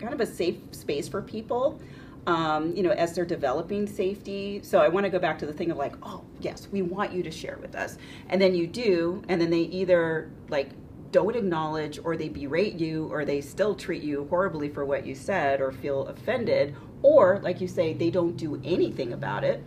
kind 0.00 0.12
of 0.12 0.20
a 0.20 0.26
safe 0.26 0.56
space 0.72 1.06
for 1.08 1.22
people, 1.22 1.80
um, 2.26 2.74
you 2.76 2.82
know, 2.82 2.90
as 2.90 3.14
they're 3.14 3.24
developing 3.24 3.86
safety. 3.86 4.60
So 4.62 4.78
I 4.78 4.88
want 4.88 5.04
to 5.04 5.10
go 5.10 5.18
back 5.18 5.38
to 5.40 5.46
the 5.46 5.52
thing 5.52 5.70
of 5.70 5.76
like, 5.76 5.94
oh 6.02 6.24
yes, 6.40 6.68
we 6.70 6.82
want 6.82 7.12
you 7.12 7.22
to 7.22 7.30
share 7.30 7.58
with 7.60 7.74
us, 7.74 7.98
and 8.28 8.40
then 8.40 8.54
you 8.54 8.66
do, 8.66 9.22
and 9.28 9.40
then 9.40 9.50
they 9.50 9.62
either 9.62 10.30
like 10.48 10.70
don't 11.12 11.36
acknowledge 11.36 11.98
or 12.02 12.16
they 12.16 12.28
berate 12.28 12.74
you 12.80 13.06
or 13.12 13.24
they 13.24 13.40
still 13.40 13.74
treat 13.74 14.02
you 14.02 14.26
horribly 14.30 14.68
for 14.68 14.84
what 14.84 15.06
you 15.06 15.14
said 15.14 15.60
or 15.60 15.70
feel 15.70 16.06
offended. 16.06 16.74
Or 17.02 17.38
like 17.42 17.60
you 17.60 17.68
say 17.68 17.92
they 17.92 18.10
don't 18.10 18.36
do 18.36 18.60
anything 18.64 19.12
about 19.12 19.44
it. 19.44 19.62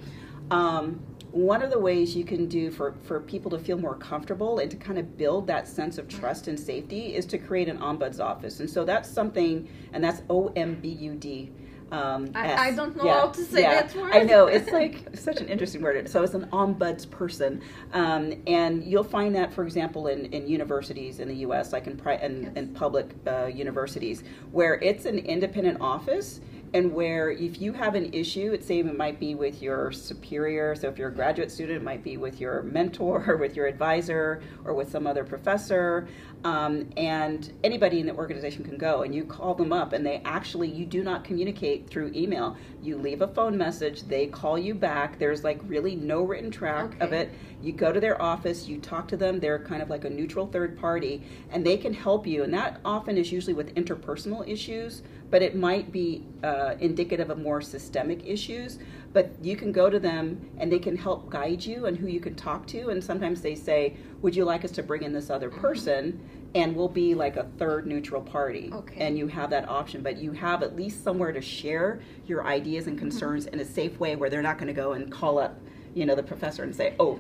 Um, 0.50 1.00
one 1.32 1.62
of 1.62 1.70
the 1.70 1.80
ways 1.80 2.16
you 2.16 2.24
can 2.24 2.48
do 2.48 2.72
for, 2.72 2.96
for 3.04 3.20
people 3.20 3.52
to 3.52 3.60
feel 3.60 3.78
more 3.78 3.96
comfortable 3.96 4.60
and 4.60 4.72
to 4.72 4.78
kind 4.78 4.98
of 4.98 5.18
build 5.18 5.46
that 5.48 5.68
sense 5.68 5.98
of 5.98 6.08
trust 6.08 6.48
and 6.48 6.60
safety 6.60 7.14
is 7.14 7.26
to 7.28 7.38
create 7.38 7.68
an 7.68 7.78
ombuds 7.80 8.20
office. 8.20 8.62
And 8.62 8.70
so 8.70 8.86
that's 8.86 9.10
something 9.10 9.68
and 9.94 10.04
that's 10.04 10.24
o-m-b-u-d 10.30 11.52
um, 11.92 12.32
I- 12.36 12.72
don't 12.72 12.96
know 12.98 13.04
how 13.12 13.28
to 13.28 13.42
say 13.44 13.62
that 13.62 13.96
word. 13.96 14.12
I 14.14 14.24
know 14.24 14.48
it's 14.48 14.72
like 14.72 15.06
such 15.18 15.40
an 15.40 15.48
interesting 15.48 15.82
word. 15.82 16.10
So 16.10 16.24
it's 16.24 16.34
an 16.34 16.46
ombuds 16.48 17.10
person, 17.10 17.62
um, 17.94 18.34
and 18.48 18.84
you'll 18.84 19.04
find 19.04 19.36
that, 19.36 19.54
for 19.54 19.64
example, 19.64 20.08
in, 20.08 20.26
in 20.28 20.48
universities 20.48 21.20
in 21.20 21.28
the 21.28 21.36
U.S., 21.38 21.72
like 21.74 21.88
in 21.88 21.96
pri- 21.98 22.18
in, 22.18 22.44
Yes. 22.44 22.52
in 22.56 22.68
public 22.74 23.08
uh, 23.28 23.46
universities, 23.46 24.24
where 24.52 24.76
it's 24.76 25.06
an 25.06 25.20
independent 25.20 25.80
office. 25.82 26.40
And 26.76 26.94
where 26.94 27.32
if 27.32 27.62
you 27.62 27.72
have 27.72 27.96
an 27.96 28.14
issue, 28.14 28.52
it's 28.52 28.68
say 28.68 28.80
it 28.80 28.98
might 28.98 29.18
be 29.18 29.34
with 29.34 29.62
your 29.62 29.94
superior. 29.94 30.76
So 30.76 30.90
if 30.90 30.98
you're 30.98 31.08
a 31.08 31.14
graduate 31.14 31.50
student, 31.50 31.78
it 31.78 31.84
might 31.86 32.04
be 32.04 32.18
with 32.18 32.42
your 32.42 32.64
mentor, 32.64 33.24
or 33.26 33.38
with 33.46 33.56
your 33.56 33.66
advisor, 33.66 34.42
or 34.66 34.74
with 34.74 34.92
some 34.92 35.08
other 35.08 35.24
professor. 35.24 36.10
Um, 36.44 36.90
and 36.98 37.52
anybody 37.64 38.02
in 38.02 38.06
the 38.06 38.14
organization 38.14 38.66
can 38.66 38.78
go 38.78 39.02
and 39.02 39.16
you 39.16 39.24
call 39.24 39.56
them 39.56 39.74
up 39.74 39.94
and 39.94 40.06
they 40.06 40.22
actually 40.26 40.70
you 40.70 40.86
do 40.86 41.02
not 41.02 41.24
communicate 41.24 41.90
through 41.90 42.12
email 42.14 42.56
you 42.84 43.00
leave 43.00 43.24
a 43.24 43.28
phone 43.28 43.58
message 43.58 44.04
they 44.04 44.28
call 44.28 44.56
you 44.56 44.76
back 44.76 45.18
there's 45.18 45.44
like 45.44 45.60
really 45.66 45.96
no 45.96 46.22
written 46.22 46.52
track 46.52 47.02
of 47.02 47.14
it 47.14 47.32
you 47.66 47.74
go 47.74 47.92
to 47.92 48.00
their 48.00 48.22
office 48.22 48.68
you 48.68 48.80
talk 48.80 49.08
to 49.08 49.18
them 49.18 49.40
they're 49.40 49.60
kind 49.60 49.82
of 49.82 49.90
like 49.90 50.06
a 50.06 50.10
neutral 50.10 50.48
third 50.48 50.78
party 50.78 51.24
and 51.52 51.66
they 51.66 51.78
can 51.78 51.94
help 51.94 52.28
you. 52.28 52.44
And 52.44 52.54
that 52.54 52.80
often 52.86 53.18
is 53.18 53.32
usually 53.32 53.54
with 53.54 53.74
interpersonal 53.76 54.48
issues 54.48 55.04
but 55.30 55.42
it 55.42 55.56
might 55.56 55.92
be 55.92 56.24
uh, 56.44 56.76
indicative 56.80 57.30
of 57.30 57.40
more 57.40 57.60
systemic 57.60 58.26
issues. 58.26 58.78
But 59.12 59.32
you 59.42 59.56
can 59.56 59.72
go 59.72 59.90
to 59.90 60.00
them 60.00 60.50
and 60.58 60.72
they 60.72 60.80
can 60.80 60.96
help 60.96 61.30
guide 61.30 61.66
you 61.66 61.88
and 61.88 61.98
who 61.98 62.08
you 62.08 62.20
can 62.20 62.36
talk 62.36 62.68
to. 62.68 62.90
And 62.90 63.04
sometimes 63.04 63.42
they 63.42 63.56
say 63.56 63.96
would 64.22 64.36
you 64.36 64.46
like 64.46 64.64
us 64.64 64.72
to 64.72 64.84
bring 64.84 65.04
in 65.04 65.14
this 65.14 65.30
other 65.30 65.50
person? 65.50 66.28
And 66.54 66.76
we'll 66.76 66.88
be 66.88 67.16
like 67.16 67.36
a 67.36 67.44
third 67.58 67.86
neutral 67.86 68.22
party. 68.22 68.70
Okay. 68.72 68.96
and 68.98 69.18
you 69.18 69.28
have 69.28 69.50
that 69.50 69.68
option 69.68 70.02
but 70.02 70.18
you 70.18 70.32
have 70.32 70.64
at 70.64 70.76
least 70.76 71.04
somewhere 71.04 71.32
to 71.32 71.42
share 71.42 72.00
your 72.28 72.46
ideas 72.46 72.88
and 72.88 72.98
concerns 72.98 73.46
in 73.48 73.60
a 73.60 73.66
safe 73.66 74.00
way 74.00 74.16
where 74.16 74.30
they're 74.30 74.42
not 74.42 74.58
going 74.58 74.68
to 74.68 74.74
go 74.74 74.94
and 74.94 75.12
call 75.12 75.38
up 75.38 75.60
you 75.94 76.06
know 76.06 76.16
the 76.16 76.24
professor 76.24 76.64
and 76.64 76.76
say 76.76 76.96
oh 77.00 77.20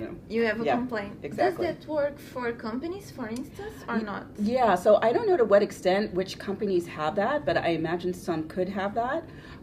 you 0.00 0.06
know 0.06 0.14
You 0.28 0.44
have 0.44 0.60
a 0.60 0.64
Yeah, 0.64 0.76
complaint. 0.76 1.14
exactly. 1.22 1.66
Does 1.66 1.76
that 1.76 1.88
work 1.88 2.18
for 2.18 2.52
companies, 2.52 3.10
for 3.10 3.28
instance, 3.28 3.76
or 3.88 3.98
not? 4.00 4.24
Yeah, 4.38 4.74
so 4.74 4.98
I 5.02 5.12
don't 5.12 5.28
know 5.28 5.36
to 5.36 5.44
what 5.44 5.62
extent 5.62 6.14
which 6.14 6.38
companies 6.38 6.86
have 6.86 7.14
that, 7.16 7.44
but 7.44 7.56
I 7.56 7.68
imagine 7.70 8.12
some 8.14 8.48
could 8.48 8.68
have 8.68 8.94
that. 8.94 9.22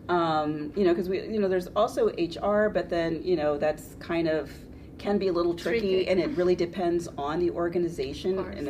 Um, 0.10 0.72
you 0.75 0.84
know, 0.86 0.91
because 0.94 1.10
we, 1.10 1.17
you 1.22 1.39
know, 1.39 1.48
there's 1.50 1.67
also 1.75 2.01
HR, 2.17 2.70
but 2.70 2.89
then 2.89 3.22
you 3.24 3.36
know 3.36 3.58
that's 3.58 3.96
kind 4.00 4.27
of 4.27 4.51
can 4.98 5.17
be 5.20 5.27
a 5.27 5.32
little 5.39 5.53
tricky, 5.53 5.94
Tricky. 5.98 6.08
and 6.10 6.20
it 6.20 6.29
really 6.39 6.56
depends 6.67 7.08
on 7.17 7.39
the 7.39 7.51
organization 7.51 8.39
and 8.39 8.65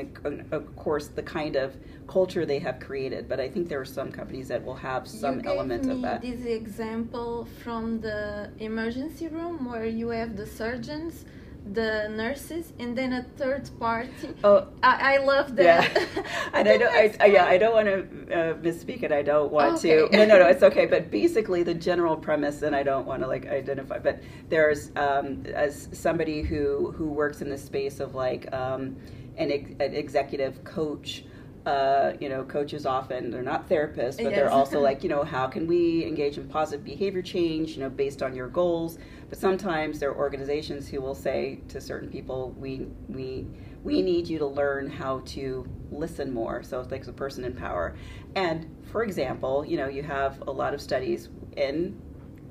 of- 0.52 0.76
course 0.76 1.08
the 1.08 1.24
kind 1.24 1.56
of 1.56 1.76
culture 2.08 2.46
they 2.46 2.60
have 2.60 2.80
created. 2.80 3.28
But 3.30 3.40
I 3.40 3.48
think 3.50 3.70
there 3.70 3.80
are 3.80 3.86
some 4.00 4.12
companies 4.12 4.48
that 4.50 4.62
will 4.66 4.76
have 4.76 5.08
some 5.08 5.36
you 5.36 5.42
gave 5.42 5.52
element 5.54 5.86
me 5.86 5.92
of 5.94 6.02
that. 6.02 6.22
this 6.22 6.44
example 6.46 7.48
from 7.64 8.02
the 8.02 8.50
emergency 8.60 9.28
room 9.28 9.70
where 9.72 9.86
you 9.86 10.10
have 10.10 10.36
the 10.36 10.46
surgeons, 10.46 11.26
the 11.74 12.08
nurses, 12.10 12.74
and 12.80 12.98
then 12.98 13.14
a 13.14 13.24
third 13.38 13.70
party. 13.80 14.34
Oh, 14.44 14.68
I, 14.84 15.16
I 15.16 15.18
love 15.18 15.56
that. 15.56 15.92
Yeah, 15.94 16.24
and 16.54 16.68
I 16.68 16.78
don't. 16.78 16.94
I, 16.94 17.16
I, 17.20 17.26
yeah, 17.28 17.46
I 17.46 17.58
don't 17.58 17.74
want 17.74 17.88
to 17.88 18.00
uh, 18.34 18.54
misspeak 18.56 19.04
it. 19.04 19.12
I 19.12 19.22
don't 19.22 19.52
want 19.52 19.82
to. 19.82 20.10
No, 20.12 20.26
no, 20.26 20.40
no. 20.40 20.48
It's 20.48 20.64
okay. 20.70 20.86
But 20.86 21.12
basically, 21.12 21.64
the 21.64 21.74
general 21.74 22.16
premise, 22.16 22.62
and 22.62 22.76
I 22.76 22.84
don't 22.84 23.06
want 23.06 23.22
to 23.22 23.28
like 23.28 23.46
identify. 23.48 24.00
But 24.00 24.22
there's 24.50 24.92
um, 24.96 25.46
as 25.48 25.90
somebody 25.92 26.42
who 26.42 26.92
who 26.92 27.08
works 27.08 27.42
in 27.42 27.50
the 27.50 27.58
space 27.58 28.00
of 28.00 28.16
like 28.16 28.52
um, 28.54 28.98
an, 29.38 29.52
ex- 29.52 29.72
an 29.80 29.94
executive 29.94 30.64
coach. 30.64 31.24
Uh, 31.68 32.16
you 32.22 32.30
know, 32.30 32.46
coaches 32.46 32.86
often 32.86 33.30
they're 33.30 33.42
not 33.42 33.68
therapists, 33.68 34.24
but 34.24 34.34
they're 34.34 34.50
also 34.50 34.80
like, 34.90 35.04
you 35.04 35.10
know, 35.10 35.24
how 35.24 35.48
can 35.48 35.68
we 35.68 36.06
engage 36.06 36.38
in 36.38 36.48
positive 36.48 36.86
behavior 36.86 37.22
change? 37.22 37.72
You 37.72 37.82
know, 37.82 37.90
based 37.90 38.24
on 38.24 38.34
your 38.34 38.48
goals. 38.48 39.00
But 39.28 39.38
sometimes 39.38 40.00
there 40.00 40.10
are 40.12 40.16
organizations 40.16 40.88
who 40.88 41.02
will 41.02 41.14
say 41.14 41.60
to 41.68 41.82
certain 41.82 42.10
people, 42.10 42.56
we 42.58 42.88
we 43.10 43.46
we 43.84 44.02
need 44.02 44.30
you 44.30 44.40
to 44.40 44.46
learn 44.46 44.90
how 44.90 45.20
to 45.26 45.68
listen 45.92 46.34
more. 46.34 46.64
So 46.64 46.80
it's 46.80 46.90
like 46.90 47.06
a 47.06 47.12
person 47.12 47.44
in 47.44 47.54
power. 47.54 47.98
And 48.36 48.74
for 48.90 49.04
example, 49.04 49.66
you 49.66 49.76
know, 49.76 49.90
you 49.90 50.04
have 50.04 50.42
a 50.48 50.52
lot 50.52 50.74
of 50.74 50.80
studies 50.80 51.28
in 51.58 52.02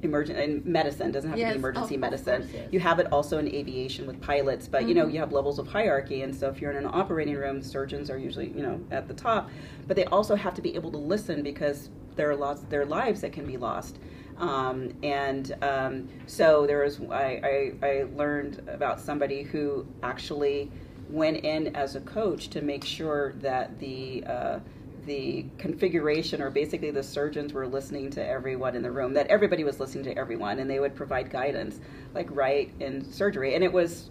emergent 0.06 0.38
in 0.38 0.62
medicine 0.64 1.12
doesn't 1.12 1.30
have 1.30 1.38
to 1.38 1.44
be 1.44 1.58
emergency 1.58 1.96
medicine. 1.96 2.42
course, 2.42 2.54
yes. 2.54 2.68
You 2.72 2.80
have 2.80 2.98
it 2.98 3.12
also 3.12 3.38
in 3.38 3.48
aviation 3.54 4.06
with 4.06 4.20
pilots, 4.20 4.66
but 4.68 4.88
you 4.88 4.94
know, 4.94 5.06
you 5.06 5.18
have 5.18 5.32
levels 5.32 5.58
of 5.58 5.66
hierarchy 5.66 6.22
and 6.22 6.34
so 6.34 6.48
if 6.48 6.60
you're 6.60 6.70
in 6.70 6.78
an 6.78 6.90
operating 6.92 7.34
room, 7.34 7.62
surgeons 7.62 8.10
are 8.10 8.18
usually, 8.18 8.48
you 8.48 8.62
know, 8.62 8.80
at 8.90 9.08
the 9.08 9.14
top, 9.14 9.50
but 9.86 9.96
they 9.96 10.04
also 10.06 10.34
have 10.34 10.54
to 10.54 10.62
be 10.62 10.74
able 10.74 10.90
to 10.90 10.98
listen 10.98 11.42
because 11.42 11.90
there 12.16 12.30
are 12.30 12.36
lots 12.36 12.62
there 12.70 12.80
are 12.80 12.86
lives 12.86 13.20
that 13.20 13.32
can 13.32 13.46
be 13.46 13.56
lost. 13.56 13.98
Um, 14.38 14.92
and 15.02 15.54
um, 15.62 16.08
so 16.26 16.66
there 16.66 16.82
was 16.82 17.00
I, 17.10 17.72
I, 17.82 17.86
I 17.86 18.06
learned 18.14 18.68
about 18.68 19.00
somebody 19.00 19.42
who 19.42 19.86
actually 20.02 20.70
went 21.08 21.38
in 21.38 21.74
as 21.76 21.96
a 21.96 22.00
coach 22.00 22.48
to 22.48 22.60
make 22.60 22.84
sure 22.84 23.32
that 23.40 23.78
the 23.78 24.24
uh, 24.24 24.58
the 25.06 25.46
configuration 25.56 26.42
or 26.42 26.50
basically 26.50 26.90
the 26.90 27.02
surgeons 27.02 27.52
were 27.52 27.66
listening 27.66 28.10
to 28.10 28.26
everyone 28.26 28.74
in 28.74 28.82
the 28.82 28.90
room 28.90 29.14
that 29.14 29.26
everybody 29.28 29.64
was 29.64 29.80
listening 29.80 30.04
to 30.04 30.18
everyone 30.18 30.58
and 30.58 30.68
they 30.68 30.80
would 30.80 30.94
provide 30.94 31.30
guidance 31.30 31.80
like 32.14 32.28
right 32.30 32.72
in 32.80 33.10
surgery. 33.10 33.54
And 33.54 33.64
it 33.64 33.72
was 33.72 34.10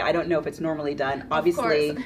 i 0.00 0.10
don't 0.10 0.28
know 0.28 0.40
if 0.40 0.46
it's 0.46 0.60
normally 0.60 0.94
done. 0.94 1.26
Obviously 1.30 1.96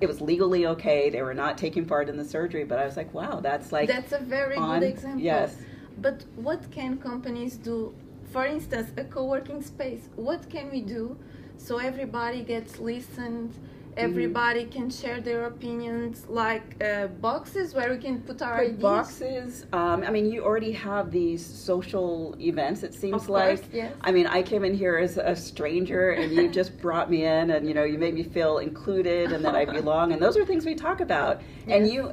it 0.00 0.06
was 0.06 0.20
legally 0.20 0.66
okay. 0.66 1.10
They 1.10 1.22
were 1.22 1.34
not 1.34 1.58
taking 1.58 1.84
part 1.84 2.08
in 2.08 2.16
the 2.16 2.24
surgery 2.24 2.64
but 2.64 2.78
i 2.78 2.86
was 2.86 2.96
like 2.96 3.12
wow 3.12 3.40
that's 3.40 3.72
like 3.72 3.88
that's 3.88 4.12
a 4.12 4.20
very 4.20 4.56
on, 4.56 4.80
good 4.80 4.88
example. 4.88 5.20
yes. 5.20 5.56
But 5.98 6.24
what 6.36 6.70
can 6.70 6.98
companies 6.98 7.56
do? 7.56 7.94
For 8.32 8.46
instance 8.46 8.90
a 8.96 9.04
co-working 9.04 9.62
space. 9.62 10.08
What 10.16 10.48
can 10.48 10.70
we 10.70 10.80
do 10.80 11.16
so 11.56 11.78
everybody 11.78 12.42
gets 12.42 12.78
listened 12.78 13.54
everybody 13.96 14.64
can 14.64 14.90
share 14.90 15.20
their 15.20 15.46
opinions 15.46 16.26
like 16.28 16.82
uh, 16.82 17.06
boxes 17.06 17.74
where 17.74 17.90
we 17.90 17.98
can 17.98 18.20
put 18.20 18.42
our 18.42 18.58
put 18.58 18.66
ideas 18.66 18.82
boxes 18.82 19.66
um, 19.72 20.02
i 20.04 20.10
mean 20.10 20.30
you 20.30 20.44
already 20.44 20.72
have 20.72 21.10
these 21.10 21.44
social 21.44 22.34
events 22.40 22.82
it 22.82 22.94
seems 22.94 23.22
of 23.22 23.28
like. 23.28 23.58
course, 23.60 23.68
yes. 23.72 23.92
i 24.02 24.10
mean 24.10 24.26
i 24.26 24.42
came 24.42 24.64
in 24.64 24.74
here 24.74 24.96
as 24.96 25.16
a 25.16 25.36
stranger 25.36 26.10
and 26.10 26.32
you 26.32 26.48
just 26.48 26.76
brought 26.82 27.10
me 27.10 27.24
in 27.24 27.50
and 27.50 27.66
you 27.66 27.74
know 27.74 27.84
you 27.84 27.98
made 27.98 28.14
me 28.14 28.22
feel 28.22 28.58
included 28.58 29.32
and 29.32 29.44
that 29.44 29.54
i 29.54 29.64
belong 29.64 30.12
and 30.12 30.20
those 30.20 30.36
are 30.36 30.44
things 30.44 30.64
we 30.64 30.74
talk 30.74 31.00
about. 31.00 31.40
Yes. 31.66 31.78
and 31.78 31.88
you 31.90 32.12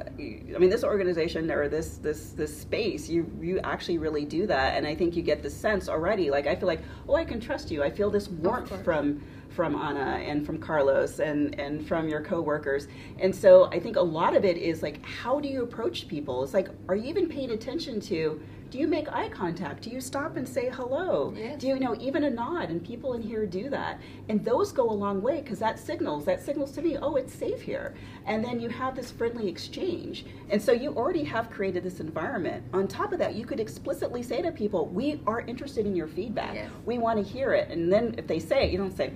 i 0.54 0.58
mean 0.58 0.70
this 0.70 0.84
organization 0.84 1.50
or 1.50 1.68
this 1.68 1.98
this 1.98 2.30
this 2.30 2.56
space 2.56 3.08
you 3.08 3.30
you 3.40 3.60
actually 3.60 3.98
really 3.98 4.24
do 4.24 4.46
that 4.46 4.76
and 4.76 4.86
i 4.86 4.94
think 4.94 5.14
you 5.16 5.22
get 5.22 5.42
the 5.42 5.50
sense 5.50 5.88
already. 5.88 6.30
Like 6.30 6.46
i 6.46 6.54
feel 6.54 6.66
like 6.66 6.82
oh 7.08 7.14
i 7.14 7.24
can 7.24 7.40
trust 7.40 7.70
you. 7.70 7.82
I 7.82 7.90
feel 7.90 8.10
this 8.10 8.28
warmth 8.28 8.72
from 8.84 9.22
from 9.54 9.74
Anna 9.74 10.22
and 10.24 10.44
from 10.44 10.58
Carlos 10.58 11.20
and, 11.20 11.58
and 11.58 11.86
from 11.86 12.08
your 12.08 12.22
coworkers. 12.22 12.88
And 13.18 13.34
so 13.34 13.66
I 13.66 13.78
think 13.78 13.96
a 13.96 14.02
lot 14.02 14.34
of 14.34 14.44
it 14.44 14.56
is 14.56 14.82
like, 14.82 15.04
how 15.04 15.40
do 15.40 15.48
you 15.48 15.62
approach 15.62 16.08
people? 16.08 16.42
It's 16.42 16.54
like, 16.54 16.68
are 16.88 16.96
you 16.96 17.08
even 17.08 17.28
paying 17.28 17.50
attention 17.50 18.00
to 18.02 18.40
do 18.72 18.78
you 18.78 18.88
make 18.88 19.12
eye 19.12 19.28
contact? 19.28 19.82
Do 19.82 19.90
you 19.90 20.00
stop 20.00 20.38
and 20.38 20.48
say 20.48 20.70
hello? 20.72 21.34
Yes. 21.36 21.60
Do 21.60 21.66
you, 21.66 21.74
you 21.74 21.80
know 21.80 21.94
even 22.00 22.24
a 22.24 22.30
nod? 22.30 22.70
And 22.70 22.82
people 22.82 23.12
in 23.12 23.20
here 23.20 23.44
do 23.44 23.68
that, 23.68 24.00
and 24.30 24.42
those 24.42 24.72
go 24.72 24.88
a 24.88 24.90
long 24.90 25.20
way 25.20 25.42
because 25.42 25.58
that 25.58 25.78
signals 25.78 26.24
that 26.24 26.42
signals 26.42 26.72
to 26.72 26.82
me, 26.82 26.96
oh, 26.96 27.16
it's 27.16 27.34
safe 27.34 27.60
here. 27.60 27.92
And 28.24 28.42
then 28.42 28.60
you 28.60 28.70
have 28.70 28.96
this 28.96 29.10
friendly 29.10 29.46
exchange, 29.46 30.24
and 30.48 30.60
so 30.60 30.72
you 30.72 30.96
already 30.96 31.22
have 31.24 31.50
created 31.50 31.82
this 31.82 32.00
environment. 32.00 32.64
On 32.72 32.88
top 32.88 33.12
of 33.12 33.18
that, 33.18 33.34
you 33.34 33.44
could 33.44 33.60
explicitly 33.60 34.22
say 34.22 34.40
to 34.40 34.50
people, 34.50 34.86
we 34.86 35.20
are 35.26 35.42
interested 35.42 35.84
in 35.84 35.94
your 35.94 36.08
feedback. 36.08 36.54
Yes. 36.54 36.70
We 36.86 36.96
want 36.96 37.22
to 37.22 37.30
hear 37.30 37.52
it. 37.52 37.68
And 37.68 37.92
then 37.92 38.14
if 38.16 38.26
they 38.26 38.38
say 38.38 38.64
it, 38.64 38.72
you 38.72 38.78
don't 38.78 38.96
say 38.96 39.12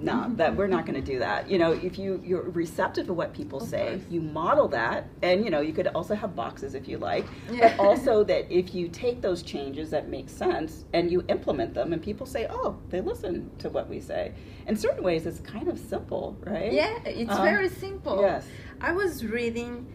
no, 0.00 0.30
that 0.36 0.54
we're 0.56 0.66
not 0.66 0.86
going 0.86 1.02
to 1.02 1.12
do 1.12 1.18
that. 1.20 1.50
You 1.50 1.58
know, 1.58 1.72
if 1.72 1.98
you 1.98 2.20
you're 2.24 2.42
receptive 2.50 3.06
to 3.06 3.12
what 3.12 3.32
people 3.34 3.60
of 3.62 3.68
say, 3.68 3.88
course. 3.90 4.02
you 4.10 4.20
model 4.20 4.68
that, 4.68 5.08
and 5.22 5.44
you 5.44 5.50
know, 5.50 5.60
you 5.60 5.72
could 5.72 5.88
also 5.88 6.14
have 6.14 6.34
boxes 6.36 6.74
if 6.74 6.86
you 6.88 6.98
like, 6.98 7.26
Yeah. 7.50 7.74
but 7.76 7.84
also 7.84 8.24
that 8.30 8.50
if 8.50 8.74
you 8.74 8.88
take 8.88 9.20
those 9.22 9.42
changes 9.42 9.90
that 9.90 10.08
make 10.08 10.28
sense 10.28 10.84
and 10.92 11.10
you 11.10 11.24
implement 11.28 11.74
them, 11.74 11.92
and 11.92 12.02
people 12.02 12.26
say, 12.26 12.46
oh, 12.50 12.76
they 12.90 13.00
listen 13.00 13.50
to 13.58 13.68
what 13.70 13.88
we 13.88 14.00
say. 14.00 14.32
In 14.66 14.76
certain 14.76 15.02
ways, 15.04 15.26
it's 15.26 15.40
kind 15.40 15.68
of 15.68 15.78
simple, 15.78 16.36
right? 16.40 16.72
yeah 16.72 16.98
it's 17.04 17.30
Um, 17.38 17.42
very 17.52 17.68
simple 17.68 18.20
Yes. 18.20 18.44
i 18.80 18.92
was 18.92 19.24
reading 19.38 19.86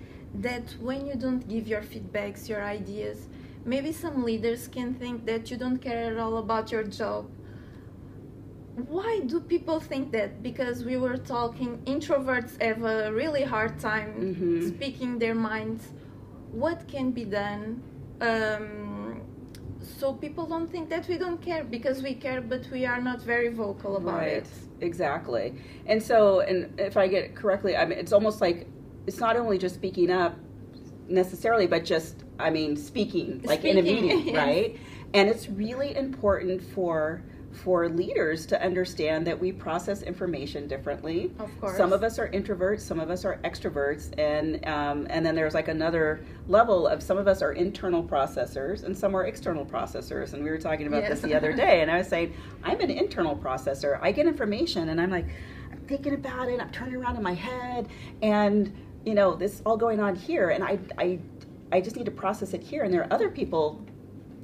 that 0.48 0.66
when 0.88 1.00
you 1.08 1.16
don't 1.16 1.44
give 1.54 1.68
your 1.74 1.82
feedbacks 1.92 2.48
your 2.52 2.64
ideas 2.64 3.18
maybe 3.66 3.92
some 3.92 4.24
leaders 4.24 4.68
can 4.68 4.94
think 5.02 5.26
that 5.26 5.52
you 5.52 5.58
don't 5.58 5.80
care 5.88 6.04
at 6.12 6.18
all 6.24 6.38
about 6.46 6.72
your 6.72 6.84
job 7.02 7.24
why 8.76 9.20
do 9.26 9.40
people 9.40 9.80
think 9.80 10.12
that 10.12 10.42
because 10.42 10.84
we 10.86 10.98
were 10.98 11.18
talking 11.18 11.78
introverts 11.86 12.62
have 12.62 12.84
a 12.84 13.12
really 13.14 13.44
hard 13.44 13.78
time 13.80 14.12
Mhm. 14.22 14.68
speaking 14.76 15.20
their 15.20 15.36
minds 15.36 15.84
what 16.52 16.88
can 16.88 17.12
be 17.12 17.26
done 17.26 17.82
um, 18.22 19.22
so 19.82 20.14
people 20.14 20.46
don't 20.46 20.70
think 20.72 20.90
that 20.90 21.08
we 21.08 21.18
don't 21.18 21.42
care 21.42 21.64
because 21.64 22.02
we 22.04 22.14
care 22.14 22.40
but 22.42 22.64
we 22.72 22.86
are 22.86 23.02
not 23.02 23.22
very 23.22 23.50
vocal 23.50 23.98
about 23.98 24.20
right. 24.20 24.28
it 24.44 24.48
Exactly. 24.82 25.54
And 25.86 26.02
so, 26.02 26.40
and 26.40 26.80
if 26.80 26.98
I 26.98 27.08
get 27.08 27.24
it 27.24 27.36
correctly, 27.36 27.78
I 27.78 27.86
mean, 27.86 28.00
it's 28.00 28.12
almost 28.12 28.42
like 28.42 28.66
it's 29.06 29.20
not 29.20 29.38
only 29.38 29.60
just 29.60 29.76
speaking 29.76 30.10
up 30.10 30.36
necessarily, 31.08 31.68
but 31.68 31.86
just, 31.86 32.24
I 32.40 32.50
mean, 32.50 32.76
speaking, 32.76 33.42
like 33.44 33.64
in 33.64 33.78
a 33.78 33.82
Speaking, 33.84 34.02
meeting, 34.08 34.28
yes. 34.34 34.36
right? 34.36 34.78
And 35.14 35.30
it's 35.30 35.48
really 35.50 35.96
important 35.96 36.64
for 36.64 37.22
for 37.52 37.90
leaders 37.90 38.46
to 38.48 38.62
understand 38.64 39.28
that 39.28 39.40
we 39.40 39.52
process 39.52 40.02
information 40.02 40.68
differently. 40.68 41.32
Of 41.40 41.60
course. 41.60 41.78
Some 41.78 41.94
of 41.94 42.04
us 42.04 42.18
are 42.20 42.30
introverts, 42.30 42.82
some 42.82 43.00
of 43.00 43.10
us 43.10 43.26
are 43.26 43.38
extroverts, 43.44 44.18
and 44.18 44.66
um, 44.68 45.08
and 45.10 45.26
then 45.26 45.36
there's 45.36 45.54
like 45.54 45.68
another 45.68 46.24
level 46.48 46.88
of 46.88 47.04
some 47.04 47.18
of 47.18 47.28
us 47.28 47.42
are 47.42 47.54
internal 47.54 48.04
processors 48.04 48.84
and 48.84 48.98
some 48.98 49.16
are 49.16 49.26
external 49.26 49.66
processors. 49.66 50.34
And 50.34 50.44
we 50.44 50.50
were 50.50 50.58
talking 50.58 50.88
about 50.88 51.04
Yes. 51.04 51.12
this 51.12 51.22
the 51.22 51.36
other 51.36 51.54
day, 51.54 51.82
and 51.82 51.92
I 51.92 51.98
was 51.98 52.08
saying 52.16 52.34
I'm 52.64 52.80
an 52.80 52.90
internal 52.92 53.36
processor. 53.36 54.00
I 54.02 54.12
get 54.12 54.26
information, 54.28 54.90
and 54.90 55.00
I'm 55.02 55.12
like, 55.12 55.28
I'm 55.72 55.80
thinking 55.88 56.14
about 56.14 56.48
it. 56.50 56.60
I'm 56.60 56.72
turning 56.72 56.96
around 56.96 57.18
in 57.18 57.24
my 57.24 57.34
head, 57.34 57.88
and 58.22 58.72
you 59.06 59.14
know, 59.14 59.36
this 59.36 59.62
all 59.66 59.78
going 59.78 60.00
on 60.00 60.16
here, 60.16 60.50
and 60.50 60.64
I 60.64 60.80
I 60.98 61.20
I 61.72 61.82
just 61.82 61.96
need 61.96 62.06
to 62.06 62.12
process 62.12 62.54
it 62.54 62.62
here. 62.64 62.84
And 62.84 62.94
there 62.94 63.02
are 63.02 63.14
other 63.14 63.30
people, 63.30 63.82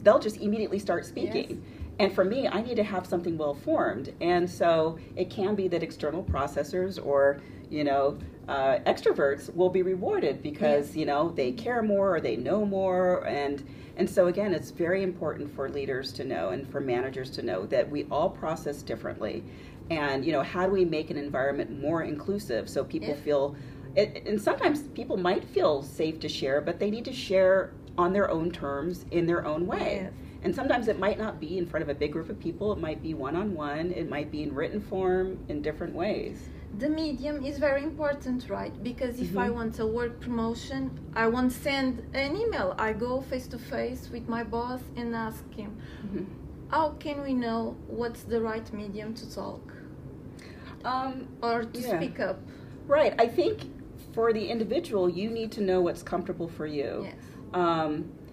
they'll 0.03 0.19
just 0.19 0.37
immediately 0.37 0.79
start 0.79 1.05
speaking. 1.05 1.63
And 1.99 2.13
for 2.13 2.23
me, 2.23 2.47
I 2.47 2.61
need 2.61 2.75
to 2.75 2.83
have 2.83 3.07
something 3.07 3.37
well 3.37 3.55
formed. 3.55 4.13
And 4.21 4.49
so 4.49 4.97
it 5.15 5.29
can 5.29 5.55
be 5.55 5.67
that 5.69 5.81
external 5.81 6.23
processors 6.23 7.03
or, 7.03 7.39
you 7.69 7.83
know, 7.83 8.17
uh, 8.47 8.79
extroverts 8.85 9.53
will 9.55 9.69
be 9.69 9.81
rewarded 9.81 10.41
because, 10.41 10.89
Yes. 10.89 10.95
you 10.95 11.05
know, 11.05 11.29
they 11.29 11.51
care 11.51 11.81
more 11.83 12.15
or 12.15 12.21
they 12.21 12.35
know 12.37 12.65
more. 12.65 13.25
And, 13.27 13.63
and 13.97 14.09
so 14.09 14.27
again, 14.27 14.53
it's 14.53 14.71
very 14.71 15.03
important 15.03 15.53
for 15.53 15.69
leaders 15.69 16.13
to 16.13 16.23
know 16.23 16.49
and 16.49 16.67
for 16.69 16.79
managers 16.79 17.29
to 17.31 17.41
know 17.41 17.65
that 17.65 17.89
we 17.89 18.05
all 18.11 18.29
process 18.29 18.83
differently. 18.83 19.43
And, 19.89 20.23
you 20.23 20.31
know, 20.31 20.43
how 20.43 20.65
do 20.65 20.71
we 20.71 20.85
make 20.85 21.09
an 21.09 21.17
environment 21.17 21.81
more 21.81 22.03
inclusive 22.03 22.69
so 22.69 22.83
people 22.83 23.09
Yeah. 23.09 23.15
feel, 23.15 23.55
it, 23.95 24.23
and 24.27 24.39
sometimes 24.39 24.83
people 24.93 25.17
might 25.17 25.43
feel 25.43 25.81
safe 25.81 26.19
to 26.19 26.29
share, 26.29 26.61
but 26.61 26.79
they 26.79 26.91
need 26.91 27.05
to 27.05 27.13
share 27.13 27.71
on 27.97 28.13
their 28.13 28.29
own 28.29 28.51
terms 28.51 29.05
in 29.11 29.25
their 29.25 29.45
own 29.45 29.65
way. 29.65 30.01
Yes. 30.03 30.13
And 30.43 30.55
sometimes 30.55 30.87
it 30.87 30.99
might 30.99 31.17
not 31.17 31.39
be 31.39 31.57
in 31.57 31.65
front 31.65 31.83
of 31.83 31.89
a 31.89 31.93
big 31.95 32.11
group 32.13 32.29
of 32.29 32.39
people. 32.39 32.71
It 32.71 32.79
might 32.79 33.01
be 33.01 33.13
one 33.13 33.35
on 33.35 33.53
one. 33.53 33.91
It 33.91 34.09
might 34.09 34.31
be 34.31 34.43
in 34.43 34.53
written 34.53 34.79
form 34.81 35.37
in 35.49 35.61
different 35.61 35.93
ways. 35.95 36.37
the 36.79 36.89
medium 36.89 37.43
is 37.45 37.57
very 37.57 37.81
important 37.91 38.39
right 38.49 38.75
because 38.83 39.15
if 39.27 39.33
i 39.37 39.47
Mhm. 39.47 39.53
want 39.57 39.73
a 39.79 39.87
work 39.99 40.13
promotion 40.25 40.81
i 41.23 41.25
won't 41.33 41.53
send 41.67 41.91
an 42.23 42.31
email 42.43 42.67
i 42.87 42.89
go 43.05 43.11
face 43.31 43.47
to 43.53 43.57
face 43.57 44.01
with 44.13 44.25
my 44.35 44.43
boss 44.55 44.81
and 44.99 45.07
ask 45.15 45.43
him 45.61 45.71
how 46.73 46.85
can 47.05 47.17
we 47.27 47.33
know 47.45 47.59
what's 47.99 48.23
the 48.33 48.39
right 48.49 48.67
medium 48.81 49.09
to 49.21 49.25
talk 49.41 49.63
Um, 50.85 51.13
or 51.41 51.63
to 51.75 51.79
Yeah. 51.81 51.97
speak 51.97 52.19
up 52.19 52.37
right. 52.87 53.13
I 53.25 53.27
think 53.39 53.55
for 54.13 54.31
the 54.37 54.45
individual, 54.55 55.09
you 55.09 55.29
need 55.29 55.51
to 55.57 55.61
know 55.69 55.79
what's 55.81 56.03
comfortable 56.13 56.47
for 56.57 56.67
you. 56.79 56.91
yes 57.09 57.15
Um, 57.53 57.91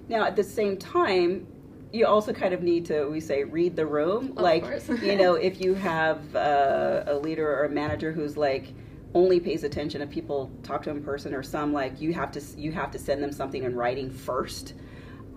now, 0.08 0.22
at 0.30 0.34
the 0.36 0.44
same 0.58 0.76
time, 0.76 1.46
you 1.94 2.06
also 2.06 2.32
kind 2.32 2.52
of 2.52 2.60
need 2.60 2.84
to, 2.86 3.06
we 3.06 3.20
say, 3.20 3.44
read 3.44 3.76
the 3.76 3.86
room. 3.86 4.32
Of 4.36 4.42
like, 4.42 4.64
you 5.00 5.14
know, 5.22 5.34
if 5.34 5.60
you 5.60 5.74
have 5.74 6.34
uh, 6.34 7.04
a 7.06 7.14
leader 7.14 7.48
or 7.48 7.64
a 7.66 7.70
manager 7.70 8.10
who's 8.10 8.36
like 8.36 8.74
only 9.14 9.38
pays 9.38 9.62
attention 9.62 10.02
if 10.02 10.10
people 10.10 10.50
talk 10.64 10.82
to 10.82 10.90
him 10.90 10.96
in 10.96 11.04
person, 11.04 11.32
or 11.32 11.42
some 11.44 11.72
like 11.72 12.00
you 12.00 12.12
have 12.12 12.32
to 12.32 12.42
you 12.56 12.72
have 12.72 12.90
to 12.90 12.98
send 12.98 13.22
them 13.22 13.30
something 13.30 13.62
in 13.62 13.76
writing 13.76 14.10
first. 14.10 14.74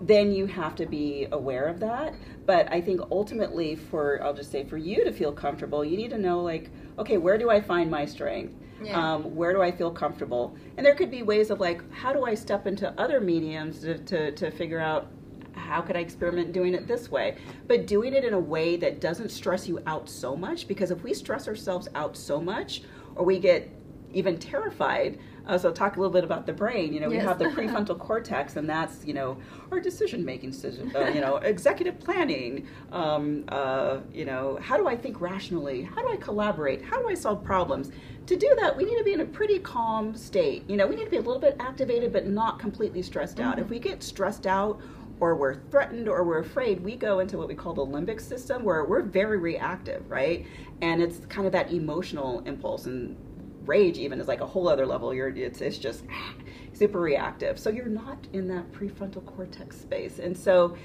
Then 0.00 0.32
you 0.32 0.46
have 0.46 0.74
to 0.76 0.86
be 0.86 1.28
aware 1.30 1.66
of 1.66 1.78
that. 1.80 2.14
But 2.44 2.70
I 2.72 2.80
think 2.80 3.00
ultimately, 3.12 3.76
for 3.76 4.20
I'll 4.22 4.34
just 4.34 4.50
say 4.50 4.64
for 4.64 4.78
you 4.78 5.04
to 5.04 5.12
feel 5.12 5.32
comfortable, 5.32 5.84
you 5.84 5.96
need 5.96 6.10
to 6.10 6.18
know 6.18 6.40
like, 6.40 6.70
okay, 6.98 7.18
where 7.18 7.38
do 7.38 7.50
I 7.50 7.60
find 7.60 7.88
my 7.88 8.04
strength? 8.04 8.54
Yeah. 8.82 9.14
Um, 9.14 9.34
where 9.34 9.52
do 9.52 9.62
I 9.62 9.70
feel 9.70 9.90
comfortable? 9.90 10.56
And 10.76 10.84
there 10.86 10.94
could 10.94 11.10
be 11.10 11.22
ways 11.22 11.50
of 11.50 11.60
like, 11.60 11.88
how 11.92 12.12
do 12.12 12.24
I 12.24 12.34
step 12.34 12.66
into 12.66 12.92
other 13.00 13.20
mediums 13.20 13.80
to, 13.80 13.98
to, 13.98 14.32
to 14.32 14.50
figure 14.52 14.78
out 14.78 15.10
how 15.58 15.80
could 15.80 15.96
I 15.96 16.00
experiment 16.00 16.52
doing 16.52 16.74
it 16.74 16.86
this 16.86 17.10
way? 17.10 17.36
But 17.66 17.86
doing 17.86 18.14
it 18.14 18.24
in 18.24 18.34
a 18.34 18.38
way 18.38 18.76
that 18.76 19.00
doesn't 19.00 19.30
stress 19.30 19.68
you 19.68 19.80
out 19.86 20.08
so 20.08 20.36
much, 20.36 20.68
because 20.68 20.90
if 20.90 21.02
we 21.02 21.12
stress 21.12 21.48
ourselves 21.48 21.88
out 21.94 22.16
so 22.16 22.40
much, 22.40 22.82
or 23.14 23.24
we 23.24 23.38
get 23.38 23.70
even 24.12 24.38
terrified. 24.38 25.18
Uh, 25.46 25.56
so 25.56 25.72
talk 25.72 25.96
a 25.96 26.00
little 26.00 26.12
bit 26.12 26.24
about 26.24 26.44
the 26.44 26.52
brain. 26.52 26.92
You 26.92 27.00
know, 27.00 27.08
we 27.08 27.16
have 27.16 27.38
the 27.38 27.44
prefrontal 27.56 27.98
cortex, 27.98 28.56
and 28.56 28.68
that's 28.68 29.04
you 29.04 29.14
know 29.14 29.38
our 29.70 29.80
decision 29.80 30.24
making, 30.24 30.54
uh, 30.94 31.06
you 31.06 31.20
know, 31.20 31.36
executive 31.36 31.98
planning. 31.98 32.66
Um, 32.92 33.44
uh, 33.48 34.00
you 34.12 34.24
know, 34.24 34.58
how 34.62 34.76
do 34.76 34.86
I 34.88 34.96
think 34.96 35.20
rationally? 35.20 35.82
How 35.82 36.02
do 36.02 36.08
I 36.10 36.16
collaborate? 36.16 36.82
How 36.82 37.00
do 37.00 37.08
I 37.08 37.14
solve 37.14 37.42
problems? 37.42 37.90
to 38.28 38.36
do 38.36 38.54
that, 38.60 38.76
we 38.76 38.84
need 38.84 38.98
to 38.98 39.04
be 39.04 39.14
in 39.14 39.20
a 39.20 39.24
pretty 39.24 39.58
calm 39.58 40.14
state. 40.14 40.62
You 40.68 40.76
know, 40.76 40.86
we 40.86 40.96
need 40.96 41.04
to 41.04 41.10
be 41.10 41.16
a 41.16 41.22
little 41.22 41.40
bit 41.40 41.56
activated, 41.60 42.12
but 42.12 42.26
not 42.26 42.58
completely 42.58 43.02
stressed 43.02 43.40
out. 43.40 43.54
Mm-hmm. 43.54 43.64
If 43.64 43.70
we 43.70 43.78
get 43.78 44.02
stressed 44.02 44.46
out, 44.46 44.80
or 45.20 45.34
we're 45.36 45.54
threatened 45.70 46.08
or 46.08 46.24
we're 46.24 46.38
afraid, 46.38 46.80
we 46.80 46.96
go 46.96 47.18
into 47.18 47.38
what 47.38 47.48
we 47.48 47.54
call 47.54 47.74
the 47.74 47.84
limbic 47.84 48.20
system 48.20 48.64
where 48.64 48.84
we're 48.84 49.02
very 49.02 49.38
reactive, 49.38 50.08
right? 50.10 50.46
And 50.80 51.02
it's 51.02 51.24
kind 51.26 51.46
of 51.46 51.52
that 51.52 51.72
emotional 51.72 52.42
impulse 52.46 52.86
and 52.86 53.16
rage 53.64 53.98
even 53.98 54.20
is 54.20 54.28
like 54.28 54.40
a 54.40 54.46
whole 54.46 54.68
other 54.68 54.86
level. 54.86 55.12
You're 55.12 55.28
it's 55.28 55.60
it's 55.60 55.78
just 55.78 56.04
ah, 56.10 56.34
super 56.72 57.00
reactive. 57.00 57.58
So 57.58 57.70
you're 57.70 57.86
not 57.86 58.26
in 58.32 58.48
that 58.48 58.72
prefrontal 58.72 59.24
cortex 59.26 59.80
space. 59.80 60.18
And 60.18 60.36
so 60.36 60.76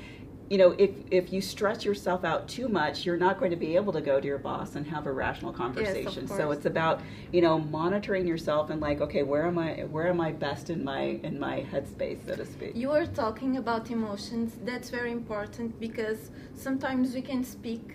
you 0.53 0.59
know, 0.59 0.75
if 0.77 0.91
if 1.09 1.33
you 1.33 1.41
stress 1.41 1.83
yourself 1.83 2.23
out 2.23 2.47
too 2.47 2.67
much, 2.67 2.95
you're 3.05 3.23
not 3.27 3.39
going 3.39 3.49
to 3.49 3.61
be 3.67 3.75
able 3.75 3.91
to 3.99 4.01
go 4.01 4.15
to 4.23 4.27
your 4.27 4.37
boss 4.37 4.75
and 4.75 4.85
have 4.85 5.07
a 5.07 5.11
rational 5.25 5.51
conversation. 5.51 6.25
Yes, 6.27 6.37
so 6.37 6.51
it's 6.51 6.67
about 6.73 7.01
you 7.35 7.41
know 7.45 7.55
monitoring 7.79 8.27
yourself 8.27 8.69
and 8.69 8.79
like, 8.79 9.01
okay, 9.01 9.23
where 9.31 9.47
am 9.47 9.57
I? 9.57 9.69
Where 9.95 10.07
am 10.13 10.21
I 10.21 10.31
best 10.31 10.69
in 10.69 10.83
my 10.83 11.03
in 11.27 11.39
my 11.47 11.55
headspace, 11.71 12.19
so 12.27 12.35
to 12.35 12.45
speak? 12.45 12.71
You 12.75 12.91
are 12.91 13.07
talking 13.23 13.57
about 13.63 13.89
emotions. 13.89 14.49
That's 14.69 14.89
very 14.91 15.11
important 15.11 15.79
because 15.79 16.21
sometimes 16.65 17.15
we 17.17 17.23
can 17.31 17.43
speak, 17.43 17.85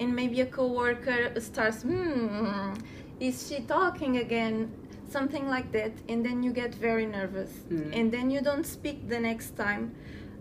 and 0.00 0.08
maybe 0.20 0.40
a 0.40 0.46
coworker 0.46 1.38
starts, 1.48 1.82
hmm, 1.82 2.72
is 3.20 3.36
she 3.46 3.58
talking 3.78 4.16
again? 4.16 4.72
Something 5.10 5.46
like 5.56 5.68
that, 5.72 5.92
and 6.10 6.24
then 6.26 6.42
you 6.42 6.52
get 6.62 6.72
very 6.88 7.06
nervous, 7.18 7.52
Mm. 7.70 7.98
and 7.98 8.06
then 8.14 8.26
you 8.34 8.40
don't 8.48 8.66
speak 8.76 8.98
the 9.14 9.20
next 9.30 9.50
time. 9.64 9.84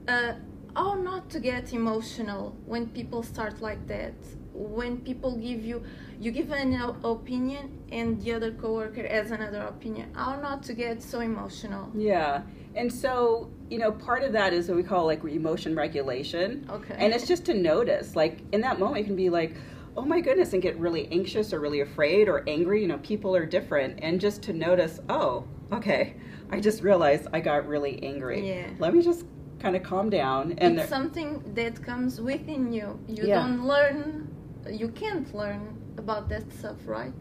Uh, 0.08 0.34
how 0.78 0.94
not 0.94 1.28
to 1.32 1.40
get 1.40 1.74
emotional 1.74 2.56
when 2.66 2.88
people 2.90 3.24
start 3.24 3.62
like 3.62 3.88
that? 3.88 4.14
When 4.54 4.98
people 4.98 5.36
give 5.36 5.66
you, 5.66 5.84
you 6.20 6.32
give 6.32 6.52
an 6.52 6.74
opinion, 7.04 7.80
and 7.92 8.22
the 8.22 8.34
other 8.34 8.52
coworker 8.52 9.08
has 9.08 9.32
another 9.32 9.62
opinion. 9.62 10.14
How 10.14 10.40
not 10.40 10.62
to 10.64 10.74
get 10.74 11.02
so 11.02 11.20
emotional? 11.20 11.92
Yeah. 11.96 12.44
And 12.76 12.94
so, 12.94 13.50
you 13.72 13.80
know, 13.80 13.92
part 13.92 14.24
of 14.24 14.32
that 14.34 14.54
is 14.54 14.68
what 14.68 14.78
we 14.78 14.84
call 14.84 15.06
like 15.06 15.24
emotion 15.24 15.76
regulation. 15.76 16.68
Okay. 16.70 16.96
And 16.98 17.12
it's 17.12 17.28
just 17.28 17.44
to 17.46 17.56
notice, 17.56 18.16
like 18.16 18.42
in 18.52 18.62
that 18.62 18.80
moment, 18.80 19.00
you 19.00 19.06
can 19.06 19.16
be 19.16 19.32
like, 19.32 19.56
oh 19.96 20.06
my 20.06 20.22
goodness, 20.22 20.54
and 20.54 20.62
get 20.62 20.78
really 20.78 21.08
anxious 21.12 21.54
or 21.54 21.60
really 21.60 21.82
afraid 21.82 22.28
or 22.28 22.44
angry. 22.48 22.82
You 22.82 22.88
know, 22.88 23.00
people 23.00 23.36
are 23.36 23.48
different. 23.48 24.00
And 24.04 24.22
just 24.22 24.44
to 24.44 24.54
notice, 24.54 25.00
oh, 25.10 25.46
okay, 25.72 26.16
I 26.52 26.60
just 26.60 26.84
realized 26.84 27.28
I 27.34 27.40
got 27.40 27.68
really 27.68 28.02
angry. 28.04 28.48
Yeah. 28.48 28.68
Let 28.78 28.94
me 28.94 29.02
just 29.02 29.26
kind 29.60 29.76
of 29.76 29.84
calm 29.84 30.10
down. 30.10 30.54
And 30.60 30.80
it's 30.80 30.90
something 30.90 31.42
that 31.56 31.82
comes 31.84 32.22
within 32.22 32.72
you. 32.72 33.00
You 33.08 33.24
Yeah. 33.28 33.36
don't 33.42 33.66
learn, 33.66 34.28
you 34.70 34.90
can't 34.90 35.34
learn 35.34 35.62
about 35.98 36.30
that 36.30 36.52
stuff, 36.52 36.78
right? 36.86 37.14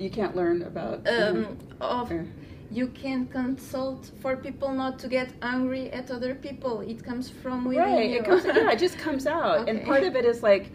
you 0.00 0.10
can't 0.10 0.36
learn 0.36 0.62
about. 0.62 0.98
Um, 1.08 1.58
of 1.80 2.12
Or- 2.12 2.24
you 2.70 2.86
can 2.88 3.26
consult 3.26 4.10
for 4.20 4.36
people 4.36 4.72
not 4.72 4.96
to 5.00 5.08
get 5.08 5.28
angry 5.42 5.90
at 5.90 6.08
other 6.12 6.34
people. 6.36 6.82
It 6.82 7.02
comes 7.02 7.28
from 7.28 7.64
within 7.64 7.82
right 7.82 8.10
you. 8.10 8.18
it 8.18 8.24
comes 8.24 8.44
yeah 8.44 8.70
it 8.70 8.78
just 8.78 8.96
comes 9.06 9.26
out 9.26 9.68
and 9.68 9.82
part 9.84 10.04
of 10.04 10.14
it 10.14 10.24
is 10.24 10.40
like 10.42 10.70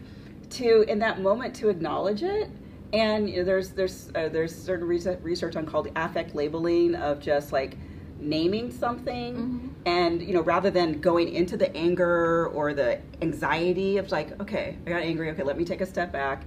to 0.58 0.82
in 0.92 0.98
that 0.98 1.22
moment 1.22 1.54
to 1.60 1.68
acknowledge 1.70 2.22
it 2.22 2.50
and 2.92 3.30
you 3.30 3.36
know, 3.38 3.44
there's 3.44 3.70
there's 3.70 4.10
uh, 4.14 4.28
there's 4.28 4.54
certain 4.54 4.86
research 5.22 5.56
on 5.56 5.64
called 5.64 5.88
affect 5.96 6.34
labeling 6.34 6.94
of 6.96 7.18
just 7.20 7.50
like 7.50 7.78
naming 8.24 8.70
something 8.70 9.34
Mhm. 9.36 9.68
and 9.86 10.22
you 10.22 10.32
know 10.34 10.40
rather 10.40 10.70
than 10.70 11.00
going 11.00 11.28
into 11.28 11.56
the 11.56 11.74
anger 11.76 12.46
or 12.48 12.72
the 12.72 12.98
anxiety 13.22 13.98
of 13.98 14.10
like 14.10 14.40
okay 14.40 14.76
i 14.86 14.90
got 14.90 15.02
angry 15.02 15.30
okay 15.30 15.42
let 15.42 15.58
me 15.58 15.64
take 15.64 15.80
a 15.80 15.86
step 15.86 16.10
back. 16.12 16.42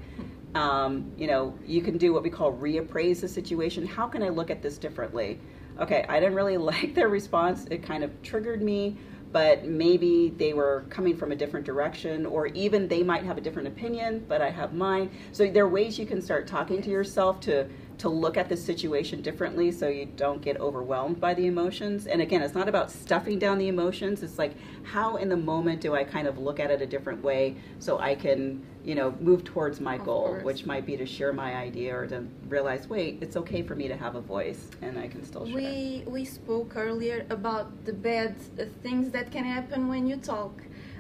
Um, 0.56 1.12
you 1.18 1.28
know 1.28 1.54
you 1.68 1.82
can 1.82 1.98
do 1.98 2.14
what 2.14 2.24
we 2.24 2.30
call 2.32 2.52
reappraise 2.52 3.22
the 3.22 3.28
situation. 3.28 3.86
How 3.86 4.08
can 4.08 4.24
i 4.24 4.30
look 4.30 4.50
at 4.50 4.62
this 4.62 4.78
differently? 4.78 5.40
Okay 5.80 6.04
i 6.10 6.20
didn't 6.20 6.36
really 6.36 6.58
like 6.74 6.96
their 6.96 7.10
response. 7.10 7.66
It 7.70 7.84
kind 7.84 8.04
of 8.04 8.10
triggered 8.24 8.62
me 8.64 8.98
but 9.30 9.66
maybe 9.66 10.34
they 10.38 10.54
were 10.54 10.86
coming 10.90 11.16
from 11.16 11.34
a 11.34 11.36
different 11.36 11.66
direction 11.66 12.26
or 12.26 12.48
even 12.48 12.88
they 12.88 13.04
might 13.04 13.24
have 13.24 13.38
a 13.38 13.42
different 13.42 13.68
opinion 13.68 14.24
but 14.28 14.42
i 14.42 14.50
have 14.50 14.74
mine. 14.74 15.12
So 15.32 15.46
there 15.52 15.66
are 15.66 15.70
ways 15.70 16.00
you 16.00 16.06
can 16.08 16.22
start 16.22 16.48
talking 16.48 16.82
to 16.82 16.90
yourself 16.90 17.40
to 17.42 17.68
to 17.98 18.10
look 18.10 18.38
at 18.38 18.48
the 18.50 18.56
situation 18.58 19.22
differently 19.22 19.72
so 19.72 19.88
you 19.88 20.06
don't 20.16 20.42
get 20.42 20.60
overwhelmed 20.60 21.20
by 21.20 21.34
the 21.34 21.48
emotions 21.48 22.06
and 22.06 22.22
again 22.22 22.42
it's 22.42 22.54
not 22.54 22.70
about 22.70 22.92
stuffing 22.92 23.40
down 23.40 23.58
the 23.58 23.68
emotions 23.68 24.22
it's 24.24 24.38
like 24.38 24.54
how 24.84 25.16
in 25.18 25.30
the 25.30 25.38
moment 25.38 25.82
do 25.82 25.96
i 25.96 26.04
kind 26.04 26.28
of 26.28 26.38
look 26.38 26.60
at 26.60 26.70
it 26.70 26.82
a 26.82 26.86
different 26.86 27.24
way 27.24 27.56
so 27.80 27.98
i 28.00 28.14
can 28.14 28.64
you 28.84 28.94
know 28.96 29.16
move 29.20 29.44
towards 29.44 29.80
my 29.80 29.96
Of 29.96 30.06
goal 30.06 30.28
course. 30.28 30.44
which 30.44 30.66
might 30.66 30.86
be 30.86 30.96
to 30.98 31.06
share 31.06 31.34
my 31.34 31.56
idea 31.56 31.96
or 31.98 32.06
to 32.08 32.24
realize 32.48 32.88
wait 32.88 33.18
it's 33.22 33.36
okay 33.38 33.62
for 33.64 33.76
me 33.76 33.88
to 33.88 33.98
have 33.98 34.16
a 34.16 34.22
voice 34.22 34.70
and 34.82 34.98
i 35.00 35.08
can 35.08 35.24
still 35.26 35.46
share 35.46 35.56
We 35.56 36.04
we 36.08 36.24
spoke 36.24 36.78
earlier 36.78 37.26
about 37.30 37.68
the 37.86 37.94
bad 37.94 38.36
uh, 38.60 38.66
things 38.84 39.10
that 39.12 39.32
can 39.32 39.44
happen 39.44 39.88
when 39.88 40.08
you 40.08 40.18
talk. 40.18 40.54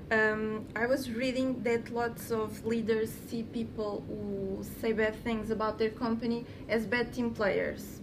Um, 0.10 0.66
I 0.74 0.86
was 0.86 1.12
reading 1.12 1.62
that 1.64 1.92
lots 1.92 2.32
of 2.32 2.66
leaders 2.66 3.12
see 3.30 3.44
people 3.44 4.06
who 4.08 4.64
say 4.80 4.94
bad 4.94 5.22
things 5.22 5.52
about 5.52 5.78
their 5.78 5.90
company 5.90 6.46
as 6.70 6.86
bad 6.86 7.12
team 7.14 7.32
players. 7.32 8.00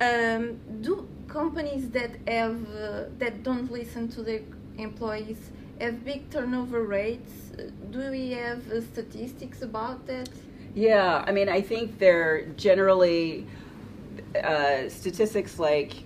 Um, 0.00 0.60
do 0.82 1.08
companies 1.26 1.90
that 1.90 2.10
have 2.28 2.58
uh, 2.74 3.04
that 3.18 3.42
don't 3.42 3.70
listen 3.72 4.08
to 4.10 4.22
their 4.22 4.42
employees 4.78 5.50
have 5.80 6.04
big 6.04 6.30
turnover 6.30 6.84
rates? 6.84 7.32
Uh, 7.58 7.70
Do 7.90 8.10
we 8.10 8.30
have 8.32 8.70
uh, 8.70 8.80
statistics 8.80 9.62
about 9.62 10.06
that? 10.06 10.28
Yeah, 10.76 11.24
I 11.26 11.32
mean, 11.32 11.48
I 11.48 11.60
think 11.60 11.98
they're 11.98 12.46
generally 12.56 13.46
uh, 14.42 14.88
statistics 14.88 15.58
like 15.58 16.04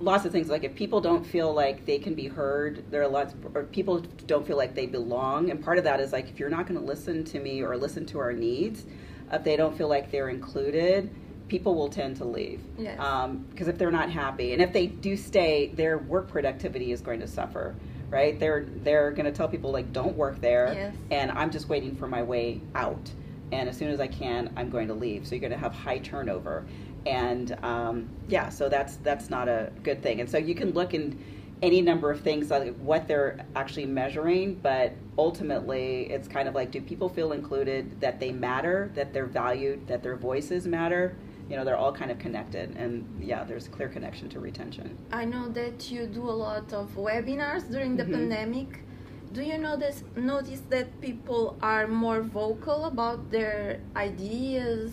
lots 0.00 0.24
of 0.24 0.32
things. 0.32 0.48
Like 0.48 0.64
if 0.64 0.74
people 0.74 1.00
don't 1.00 1.24
feel 1.24 1.52
like 1.52 1.84
they 1.86 1.98
can 1.98 2.14
be 2.14 2.26
heard, 2.28 2.84
there 2.90 3.02
are 3.02 3.08
lots, 3.08 3.34
or 3.54 3.64
people 3.64 4.00
don't 4.26 4.46
feel 4.46 4.56
like 4.56 4.74
they 4.74 4.86
belong. 4.86 5.50
And 5.50 5.62
part 5.62 5.78
of 5.78 5.84
that 5.84 6.00
is 6.00 6.12
like 6.12 6.28
if 6.28 6.38
you're 6.38 6.50
not 6.50 6.66
going 6.66 6.78
to 6.80 6.86
listen 6.86 7.24
to 7.24 7.40
me 7.40 7.62
or 7.62 7.76
listen 7.76 8.06
to 8.06 8.18
our 8.18 8.32
needs, 8.32 8.84
if 9.32 9.44
they 9.44 9.56
don't 9.56 9.76
feel 9.76 9.88
like 9.88 10.10
they're 10.10 10.28
included, 10.28 11.10
people 11.48 11.74
will 11.74 11.88
tend 11.88 12.16
to 12.16 12.24
leave. 12.24 12.60
Yes. 12.78 12.98
Um, 13.00 13.46
because 13.50 13.68
if 13.68 13.78
they're 13.78 13.90
not 13.90 14.10
happy, 14.10 14.52
and 14.52 14.62
if 14.62 14.72
they 14.72 14.86
do 14.86 15.16
stay, 15.16 15.68
their 15.74 15.98
work 15.98 16.28
productivity 16.28 16.92
is 16.92 17.00
going 17.00 17.20
to 17.20 17.26
suffer. 17.28 17.74
Right? 18.10 18.40
They're 18.40 18.64
they're 18.64 19.10
going 19.10 19.26
to 19.26 19.32
tell 19.32 19.48
people 19.48 19.70
like, 19.70 19.92
don't 19.92 20.16
work 20.16 20.40
there 20.40 20.72
Yes. 20.72 20.94
and 21.10 21.30
I'm 21.30 21.50
just 21.50 21.68
waiting 21.68 21.94
for 21.94 22.06
my 22.08 22.22
way 22.22 22.62
out. 22.74 23.10
And 23.52 23.68
as 23.68 23.76
soon 23.76 23.90
as 23.90 24.00
I 24.00 24.06
can, 24.06 24.50
I'm 24.56 24.70
going 24.70 24.88
to 24.88 24.94
leave. 24.94 25.26
So 25.26 25.34
you're 25.34 25.40
going 25.40 25.52
to 25.52 25.58
have 25.58 25.74
high 25.74 25.98
turnover, 25.98 26.64
and 27.06 27.56
um, 27.64 28.08
yeah, 28.28 28.48
so 28.48 28.68
that's 28.68 28.96
that's 28.96 29.30
not 29.30 29.48
a 29.48 29.70
good 29.82 30.02
thing. 30.02 30.20
And 30.20 30.28
so 30.28 30.38
you 30.38 30.54
can 30.54 30.72
look 30.72 30.94
in 30.94 31.18
any 31.60 31.80
number 31.80 32.10
of 32.10 32.20
things 32.20 32.50
like 32.50 32.76
what 32.76 33.08
they're 33.08 33.44
actually 33.56 33.86
measuring, 33.86 34.54
but 34.56 34.92
ultimately 35.16 36.08
it's 36.10 36.28
kind 36.28 36.46
of 36.48 36.54
like, 36.54 36.70
do 36.70 36.80
people 36.80 37.08
feel 37.08 37.32
included, 37.32 38.00
that 38.00 38.20
they 38.20 38.30
matter, 38.30 38.92
that 38.94 39.12
they're 39.12 39.26
valued, 39.26 39.86
that 39.88 40.02
their 40.02 40.16
voices 40.16 40.66
matter? 40.66 41.16
You 41.50 41.56
know, 41.56 41.64
they're 41.64 41.76
all 41.76 41.92
kind 41.92 42.10
of 42.10 42.18
connected, 42.18 42.76
and 42.76 43.04
yeah, 43.20 43.42
there's 43.42 43.66
a 43.66 43.70
clear 43.70 43.88
connection 43.88 44.28
to 44.28 44.38
retention. 44.40 44.96
I 45.10 45.24
know 45.24 45.48
that 45.48 45.90
you 45.90 46.06
do 46.06 46.28
a 46.28 46.36
lot 46.46 46.72
of 46.72 46.94
webinars 46.94 47.70
during 47.70 47.96
the 47.96 48.04
Mhm. 48.04 48.12
pandemic. 48.12 48.84
Do 49.32 49.42
you 49.42 49.58
notice 49.58 50.04
notice 50.14 50.62
that 50.68 51.00
people 51.00 51.56
are 51.62 51.86
more 51.86 52.20
vocal 52.20 52.84
about 52.84 53.30
their 53.30 53.80
ideas 53.96 54.92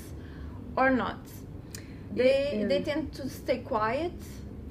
or 0.76 0.90
not? 0.90 1.20
They 2.16 2.66
they 2.68 2.82
tend 2.82 3.14
to 3.14 3.30
stay 3.30 3.60
quiet 3.60 4.14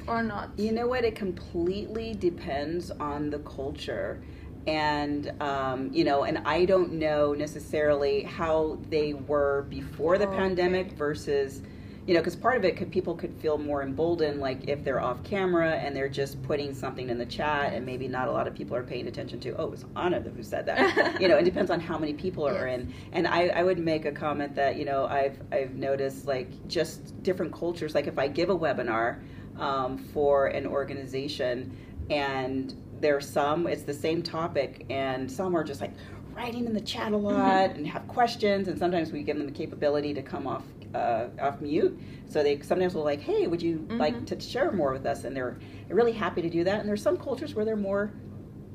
or 0.07 0.23
not? 0.23 0.51
You 0.57 0.73
know 0.73 0.87
what? 0.87 1.05
It 1.05 1.15
completely 1.15 2.15
depends 2.15 2.91
on 2.91 3.31
the 3.31 3.39
culture. 3.41 4.23
And, 4.67 5.31
um, 5.43 5.91
you 5.93 6.05
know, 6.05 6.25
and 6.25 6.39
I 6.47 6.65
don't 6.65 6.93
know 6.95 7.35
necessarily 7.35 8.23
how 8.23 8.79
they 8.89 9.13
were 9.13 9.67
before 9.69 10.17
the 10.17 10.27
Oh, 10.27 10.37
pandemic 10.37 10.87
okay. 10.87 10.97
versus, 10.97 11.61
you 12.07 12.15
know, 12.15 12.21
because 12.21 12.37
part 12.37 12.57
of 12.57 12.65
it 12.65 12.77
could 12.77 12.91
people 12.91 13.15
could 13.15 13.35
feel 13.41 13.57
more 13.57 13.83
emboldened, 13.83 14.41
like 14.41 14.69
if 14.69 14.85
they're 14.85 15.01
off 15.01 15.23
camera 15.25 15.73
and 15.73 15.97
they're 15.97 16.09
just 16.09 16.43
putting 16.43 16.75
something 16.75 17.09
in 17.09 17.17
the 17.17 17.27
chat 17.27 17.73
and 17.73 17.87
maybe 17.87 18.09
not 18.09 18.29
a 18.29 18.31
lot 18.31 18.47
of 18.47 18.55
people 18.55 18.77
are 18.77 18.83
paying 18.83 19.07
attention 19.09 19.41
to, 19.41 19.57
oh, 19.57 19.65
it 19.65 19.71
was 19.71 19.85
Anna 19.97 20.21
who 20.21 20.43
said 20.43 20.67
that. 20.67 21.19
you 21.21 21.29
know, 21.29 21.37
it 21.37 21.45
depends 21.45 21.71
on 21.71 21.81
how 21.81 21.99
many 21.99 22.13
people 22.13 22.47
are 22.47 22.67
Yes. 22.69 22.81
in. 22.81 22.95
And 23.13 23.27
I, 23.27 23.47
I 23.49 23.63
would 23.63 23.79
make 23.79 24.05
a 24.05 24.13
comment 24.13 24.55
that, 24.55 24.77
you 24.77 24.85
know, 24.85 25.07
I've, 25.07 25.39
I've 25.51 25.75
noticed 25.75 26.27
like 26.27 26.49
just 26.69 27.23
different 27.23 27.53
cultures, 27.55 27.95
like 27.95 28.07
if 28.07 28.19
I 28.19 28.29
give 28.29 28.51
a 28.51 28.57
webinar, 28.57 29.21
um, 29.59 29.97
for 29.99 30.49
an 30.49 30.67
organization 30.67 31.77
and 32.11 32.75
there's 33.01 33.29
some 33.29 33.67
it's 33.67 33.83
the 33.83 33.95
same 33.95 34.23
topic 34.23 34.85
and 34.91 35.31
some 35.31 35.55
are 35.57 35.65
just 35.65 35.81
like 35.81 35.93
writing 36.35 36.67
in 36.67 36.73
the 36.75 36.81
chat 36.81 37.13
a 37.13 37.17
lot 37.17 37.71
and 37.71 37.87
have 37.87 38.07
questions 38.09 38.69
and 38.69 38.79
sometimes 38.79 39.13
we 39.13 39.23
give 39.23 39.37
them 39.37 39.47
the 39.47 39.53
capability 39.53 40.13
to 40.15 40.23
come 40.23 40.47
off 40.47 40.65
uh, 40.95 41.29
off 41.41 41.61
mute. 41.61 41.99
So 42.29 42.43
they 42.43 42.61
sometimes 42.61 42.95
will 42.95 43.05
like 43.05 43.21
hey 43.21 43.47
would 43.47 43.63
you 43.63 43.87
like 43.91 44.15
Mhm. 44.15 44.27
to 44.27 44.41
share 44.41 44.71
more 44.73 44.93
with 44.93 45.07
us? 45.07 45.25
And 45.25 45.37
they're 45.37 45.57
really 45.89 46.13
happy 46.13 46.43
to 46.43 46.51
do 46.51 46.65
that. 46.65 46.81
And 46.81 46.89
there's 46.89 47.03
some 47.03 47.17
cultures 47.17 47.55
where 47.55 47.65
they're 47.65 47.77
more 47.77 48.13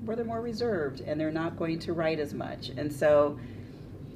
where 0.06 0.16
they're 0.16 0.26
more 0.26 0.42
reserved 0.42 1.02
and 1.02 1.20
they're 1.20 1.32
not 1.32 1.58
going 1.58 1.78
to 1.80 1.94
write 1.94 2.20
as 2.20 2.34
much. 2.34 2.70
And 2.78 2.92
so 2.92 3.38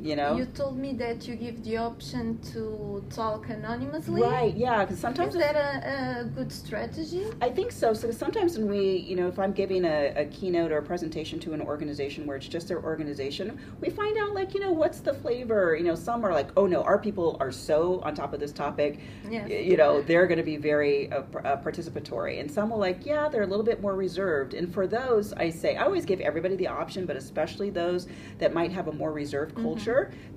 you 0.02 0.16
know 0.16 0.36
You 0.36 0.46
told 0.46 0.78
me 0.78 0.94
that 0.94 1.28
you 1.28 1.36
give 1.36 1.64
the 1.64 1.78
option 1.78 2.40
to 2.54 3.04
talk 3.10 3.50
anonymously. 3.50 4.22
right 4.22 4.56
yeah 4.56 4.84
because 4.84 5.00
sometimes 5.00 5.36
Is 5.36 5.42
that 5.42 5.56
a, 5.56 6.22
a 6.22 6.24
good 6.26 6.52
strategy? 6.52 7.24
I 7.42 7.50
think 7.50 7.72
so. 7.72 7.94
So 7.94 8.12
sometimes 8.12 8.58
when 8.58 8.70
we, 8.70 8.98
you 8.98 9.16
know, 9.16 9.28
if 9.28 9.38
I'm 9.40 9.52
giving 9.54 9.86
a, 9.86 10.14
a 10.16 10.26
keynote 10.26 10.72
or 10.72 10.80
a 10.80 10.84
presentation 10.84 11.40
to 11.42 11.54
an 11.54 11.62
organization 11.62 12.26
where 12.26 12.38
it's 12.38 12.48
just 12.48 12.68
their 12.68 12.82
organization, 12.84 13.60
we 13.82 13.90
find 13.90 14.18
out 14.18 14.34
like, 14.34 14.54
you 14.54 14.60
know, 14.60 14.72
what's 14.72 15.00
the 15.00 15.14
flavor? 15.14 15.76
You 15.76 15.84
know, 15.84 15.96
some 15.96 16.26
are 16.26 16.34
like, 16.34 16.50
oh 16.58 16.66
no, 16.68 16.82
our 16.84 16.98
people 16.98 17.38
are 17.40 17.52
so 17.52 18.02
on 18.04 18.16
top 18.16 18.34
of 18.34 18.40
this 18.40 18.52
topic. 18.52 19.00
Yes. 19.30 19.50
You 19.50 19.78
know, 19.78 20.02
they're 20.02 20.28
going 20.28 20.38
to 20.40 20.44
be 20.44 20.58
very 20.58 21.12
uh, 21.12 21.20
uh, 21.22 21.62
participatory, 21.62 22.40
and 22.40 22.50
some 22.52 22.70
will 22.72 22.80
like, 22.80 23.06
yeah, 23.06 23.30
they're 23.30 23.44
a 23.44 23.48
little 23.48 23.66
bit 23.66 23.82
more 23.82 23.96
reserved. 23.96 24.54
And 24.54 24.74
for 24.74 24.88
those, 24.88 25.34
I 25.34 25.50
say, 25.50 25.76
I 25.76 25.84
always 25.86 26.06
give 26.06 26.20
everybody 26.20 26.56
the 26.56 26.68
option, 26.68 27.06
but 27.06 27.16
especially 27.16 27.70
those 27.70 28.08
that 28.40 28.54
might 28.54 28.72
have 28.72 28.88
a 28.88 28.92
more 28.92 29.12
reserved 29.12 29.56
Mhm. 29.56 29.64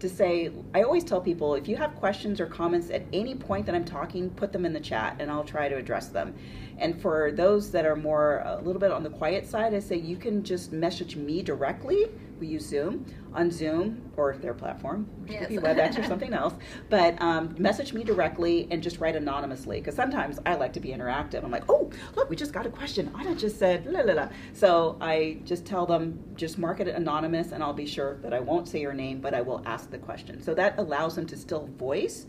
To 0.00 0.08
say, 0.08 0.50
I 0.74 0.82
always 0.82 1.04
tell 1.04 1.20
people 1.20 1.54
if 1.54 1.68
you 1.68 1.76
have 1.76 1.94
questions 1.96 2.40
or 2.40 2.46
comments 2.46 2.90
at 2.90 3.02
any 3.12 3.34
point 3.34 3.66
that 3.66 3.74
I'm 3.74 3.84
talking, 3.84 4.30
put 4.30 4.52
them 4.52 4.64
in 4.64 4.72
the 4.72 4.80
chat, 4.80 5.16
and 5.18 5.30
I'll 5.30 5.44
try 5.44 5.68
to 5.68 5.76
address 5.76 6.08
them. 6.08 6.34
And 6.78 7.00
for 7.00 7.32
those 7.32 7.70
that 7.70 7.86
are 7.86 7.96
more 7.96 8.42
a 8.44 8.60
little 8.62 8.80
bit 8.80 8.90
on 8.90 9.02
the 9.02 9.10
quiet 9.10 9.46
side, 9.46 9.74
I 9.74 9.80
say 9.80 9.96
you 9.96 10.16
can 10.16 10.42
just 10.42 10.72
message 10.72 11.16
me 11.16 11.42
directly. 11.42 12.06
We 12.38 12.46
use 12.48 12.66
Zoom 12.66 13.06
on 13.34 13.50
Zoom 13.50 14.10
or 14.16 14.36
their 14.36 14.54
platform, 14.54 15.08
Yes. 15.28 15.40
could 15.40 15.48
be 15.48 15.56
WebEx 15.58 15.98
or 15.98 16.04
something 16.08 16.32
else. 16.32 16.54
But 16.90 17.20
um, 17.20 17.54
message 17.58 17.92
me 17.92 18.04
directly 18.04 18.68
and 18.70 18.82
just 18.82 18.98
write 18.98 19.16
anonymously 19.16 19.80
because 19.80 19.94
sometimes 19.94 20.38
I 20.46 20.54
like 20.54 20.72
to 20.74 20.80
be 20.80 20.88
interactive. 20.90 21.44
I'm 21.44 21.50
like, 21.50 21.64
oh, 21.68 21.90
look, 22.14 22.28
we 22.30 22.36
just 22.36 22.52
got 22.52 22.66
a 22.66 22.70
question. 22.70 23.12
Anna 23.18 23.34
just 23.34 23.58
said 23.58 23.86
la 23.86 24.00
la 24.00 24.12
la. 24.14 24.28
So 24.52 24.96
I 25.00 25.38
just 25.44 25.64
tell 25.64 25.86
them 25.86 26.22
just 26.36 26.58
mark 26.58 26.80
it 26.80 26.88
anonymous, 26.88 27.52
and 27.52 27.62
I'll 27.62 27.72
be 27.72 27.86
sure 27.86 28.16
that 28.18 28.32
I 28.34 28.40
won't 28.40 28.68
say 28.68 28.80
your 28.80 28.92
name, 28.94 29.20
but 29.20 29.34
I 29.34 29.40
will 29.40 29.62
ask 29.66 29.90
the 29.90 29.98
question. 29.98 30.42
So 30.42 30.54
that 30.54 30.78
allows 30.78 31.14
them 31.16 31.26
to 31.26 31.36
still 31.36 31.66
voice 31.78 32.26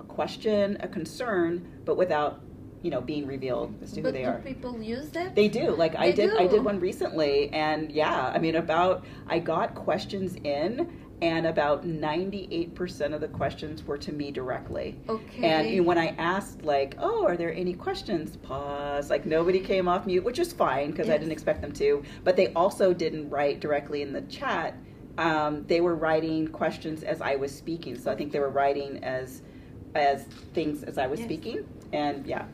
a 0.00 0.04
question, 0.04 0.76
a 0.80 0.88
concern, 0.88 1.66
but 1.84 1.96
without 1.96 2.40
you 2.86 2.90
know 2.92 3.00
being 3.00 3.26
revealed 3.26 3.74
as 3.82 3.90
to 3.90 3.96
who 3.96 4.02
but 4.04 4.14
they 4.14 4.22
do 4.22 4.28
are. 4.28 4.38
people 4.38 4.80
use 4.80 5.08
that? 5.10 5.34
They 5.34 5.48
do. 5.48 5.74
Like 5.74 5.96
I 5.96 6.12
They 6.12 6.16
did 6.28 6.36
I 6.36 6.46
did 6.46 6.62
one 6.64 6.78
recently 6.78 7.50
and 7.50 7.90
yeah, 7.90 8.30
I 8.34 8.38
mean 8.38 8.54
about 8.54 9.04
I 9.26 9.40
got 9.40 9.74
questions 9.74 10.36
in 10.44 10.70
and 11.20 11.46
about 11.46 11.86
98% 11.86 13.14
of 13.14 13.20
the 13.22 13.28
questions 13.28 13.82
were 13.84 13.96
to 13.98 14.12
me 14.12 14.30
directly. 14.30 15.00
Okay. 15.08 15.44
And 15.50 15.68
you 15.68 15.80
know, 15.80 15.88
when 15.88 15.98
I 15.98 16.08
asked 16.18 16.62
like, 16.62 16.94
"Oh, 16.98 17.24
are 17.26 17.36
there 17.36 17.52
any 17.52 17.74
questions?" 17.74 18.36
pause. 18.36 19.10
Like 19.10 19.26
nobody 19.26 19.58
came 19.60 19.88
off 19.88 20.06
mute, 20.06 20.22
which 20.22 20.38
is 20.38 20.52
fine 20.52 20.90
because 20.92 21.08
I 21.08 21.16
didn't 21.18 21.32
expect 21.32 21.60
them 21.62 21.72
to, 21.72 22.04
but 22.22 22.36
they 22.36 22.52
also 22.52 22.92
didn't 22.92 23.30
write 23.30 23.58
directly 23.60 24.02
in 24.02 24.12
the 24.12 24.22
chat. 24.22 24.74
Um, 25.18 25.64
they 25.66 25.80
were 25.80 25.96
writing 25.96 26.46
questions 26.48 27.02
as 27.02 27.20
I 27.20 27.34
was 27.36 27.52
speaking. 27.52 27.98
So 27.98 28.12
I 28.12 28.14
think 28.14 28.30
they 28.30 28.38
were 28.46 28.50
writing 28.60 29.02
as 29.02 29.42
as 29.94 30.24
things 30.52 30.82
as 30.84 30.98
I 30.98 31.06
was 31.06 31.18
Yes. 31.20 31.28
speaking 31.28 31.64
and 31.94 32.26
yeah. 32.26 32.44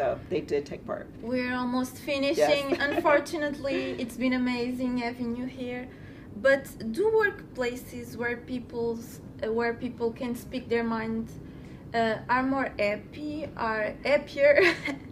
So 0.00 0.18
they 0.30 0.40
did 0.40 0.64
take 0.64 0.86
part. 0.86 1.06
We're 1.20 1.54
almost 1.54 1.98
finishing. 1.98 2.70
Yes. 2.70 2.78
Unfortunately, 2.90 3.96
it's 3.98 4.16
been 4.16 4.32
amazing 4.32 4.96
having 4.96 5.36
you 5.36 5.44
here. 5.44 5.88
But 6.36 6.64
do 6.92 7.04
workplaces 7.22 8.16
where 8.16 8.38
people's 8.38 9.20
uh, 9.44 9.52
where 9.52 9.74
people 9.74 10.10
can 10.10 10.34
speak 10.34 10.70
their 10.70 10.84
mind 10.84 11.28
uh, 11.92 12.16
are 12.30 12.42
more 12.42 12.72
happy, 12.78 13.46
are 13.58 13.94
happier, 14.02 14.62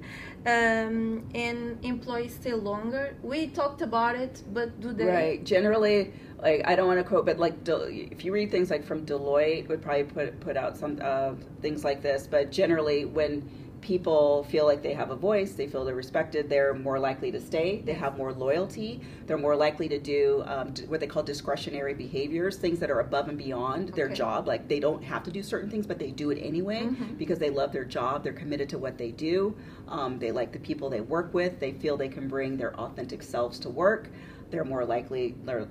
um, 0.46 1.28
and 1.34 1.78
employees 1.84 2.32
stay 2.40 2.54
longer? 2.54 3.14
We 3.22 3.48
talked 3.48 3.82
about 3.82 4.14
it, 4.16 4.42
but 4.54 4.80
do 4.80 4.94
they? 4.94 5.04
Right. 5.04 5.44
Generally, 5.44 6.14
like 6.40 6.62
I 6.64 6.74
don't 6.76 6.86
want 6.86 6.98
to 6.98 7.04
quote, 7.04 7.26
but 7.26 7.38
like 7.38 7.56
if 7.66 8.24
you 8.24 8.32
read 8.32 8.50
things 8.50 8.70
like 8.70 8.86
from 8.86 9.04
Deloitte, 9.04 9.68
would 9.68 9.82
probably 9.82 10.04
put 10.04 10.40
put 10.40 10.56
out 10.56 10.78
some 10.78 10.98
uh, 11.02 11.32
things 11.60 11.84
like 11.84 12.00
this. 12.00 12.26
But 12.26 12.50
generally, 12.50 13.04
when 13.04 13.67
people 13.80 14.44
feel 14.44 14.64
like 14.66 14.82
they 14.82 14.92
have 14.92 15.10
a 15.10 15.16
voice, 15.16 15.52
they 15.52 15.66
feel 15.66 15.84
they're 15.84 15.94
respected, 15.94 16.48
they're 16.48 16.74
more 16.74 16.98
likely 16.98 17.30
to 17.32 17.40
stay. 17.40 17.80
They 17.84 17.92
have 17.94 18.16
more 18.16 18.32
loyalty. 18.32 19.00
They're 19.26 19.38
more 19.38 19.56
likely 19.56 19.88
to 19.88 19.98
do 19.98 20.42
um, 20.46 20.74
what 20.88 21.00
they 21.00 21.06
call 21.06 21.22
discretionary 21.22 21.94
behaviors, 21.94 22.56
things 22.56 22.78
that 22.80 22.90
are 22.90 23.00
above 23.00 23.28
and 23.28 23.38
beyond 23.38 23.90
their 23.90 24.08
job. 24.08 24.46
Like 24.46 24.68
they 24.68 24.80
don't 24.80 25.02
have 25.04 25.22
to 25.24 25.30
do 25.30 25.42
certain 25.42 25.70
things, 25.70 25.86
but 25.86 25.98
they 25.98 26.10
do 26.10 26.30
it 26.30 26.38
anyway 26.40 26.82
Mhm. 26.82 27.18
because 27.18 27.38
they 27.38 27.50
love 27.50 27.72
their 27.72 27.84
job. 27.84 28.24
They're 28.24 28.32
committed 28.32 28.68
to 28.70 28.78
what 28.78 28.98
they 28.98 29.10
do. 29.10 29.54
Um, 29.88 30.18
they 30.18 30.32
like 30.32 30.52
the 30.52 30.58
people 30.58 30.90
they 30.90 31.00
work 31.00 31.32
with. 31.32 31.60
They 31.60 31.72
feel 31.72 31.96
they 31.96 32.08
can 32.08 32.28
bring 32.28 32.56
their 32.56 32.74
authentic 32.76 33.22
selves 33.22 33.58
to 33.60 33.70
work. 33.70 34.08
They're 34.50 34.64
more 34.64 34.84
likely 34.84 35.34
they're 35.44 35.68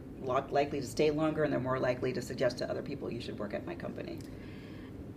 likely 0.50 0.82
to 0.82 0.88
stay 0.88 1.10
longer, 1.12 1.44
and 1.44 1.52
they're 1.52 1.60
more 1.60 1.80
likely 1.80 2.14
to 2.14 2.22
suggest 2.22 2.58
to 2.60 2.70
other 2.70 2.82
people 2.82 3.12
you 3.12 3.22
should 3.22 3.40
work 3.40 3.54
at 3.54 3.66
my 3.66 3.76
company. 3.76 4.20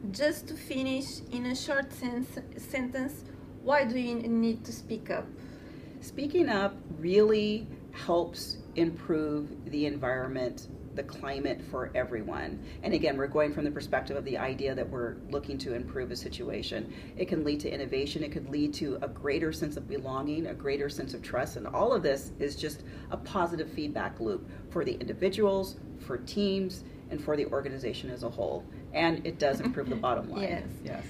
Just 0.08 0.48
to 0.48 0.54
finish 0.54 1.20
in 1.30 1.46
a 1.46 1.54
short 1.54 1.92
sense, 1.92 2.38
sentence, 2.56 3.22
why 3.62 3.84
do 3.84 3.98
you 3.98 4.14
need 4.14 4.64
to 4.64 4.72
speak 4.72 5.10
up? 5.10 5.26
Speaking 6.00 6.48
up 6.48 6.74
really 6.98 7.68
helps 7.92 8.56
improve 8.76 9.50
the 9.70 9.84
environment, 9.84 10.68
the 10.94 11.02
climate 11.02 11.60
for 11.70 11.90
everyone. 11.94 12.64
And 12.82 12.94
again, 12.94 13.18
we're 13.18 13.26
going 13.26 13.52
from 13.52 13.64
the 13.64 13.70
perspective 13.70 14.16
of 14.16 14.24
the 14.24 14.38
idea 14.38 14.74
that 14.74 14.88
we're 14.88 15.16
looking 15.28 15.58
to 15.58 15.74
improve 15.74 16.10
a 16.10 16.16
situation. 16.16 16.92
It 17.18 17.28
can 17.28 17.44
lead 17.44 17.60
to 17.60 17.70
innovation, 17.70 18.24
it 18.24 18.32
could 18.32 18.48
lead 18.48 18.72
to 18.74 18.98
a 19.02 19.08
greater 19.08 19.52
sense 19.52 19.76
of 19.76 19.86
belonging, 19.86 20.46
a 20.46 20.54
greater 20.54 20.88
sense 20.88 21.12
of 21.12 21.22
trust. 21.22 21.56
And 21.56 21.66
all 21.66 21.92
of 21.92 22.02
this 22.02 22.32
is 22.38 22.56
just 22.56 22.84
a 23.10 23.18
positive 23.18 23.70
feedback 23.70 24.18
loop 24.18 24.48
for 24.70 24.82
the 24.82 24.94
individuals, 24.94 25.76
for 25.98 26.16
teams, 26.16 26.84
and 27.10 27.22
for 27.22 27.36
the 27.36 27.46
organization 27.46 28.10
as 28.10 28.22
a 28.22 28.30
whole. 28.30 28.64
And 28.92 29.24
it 29.26 29.38
does 29.38 29.60
improve 29.60 29.88
the 29.88 29.96
bottom 30.06 30.30
line. 30.30 30.42
Yes. 30.42 30.68
Yes. 30.84 31.04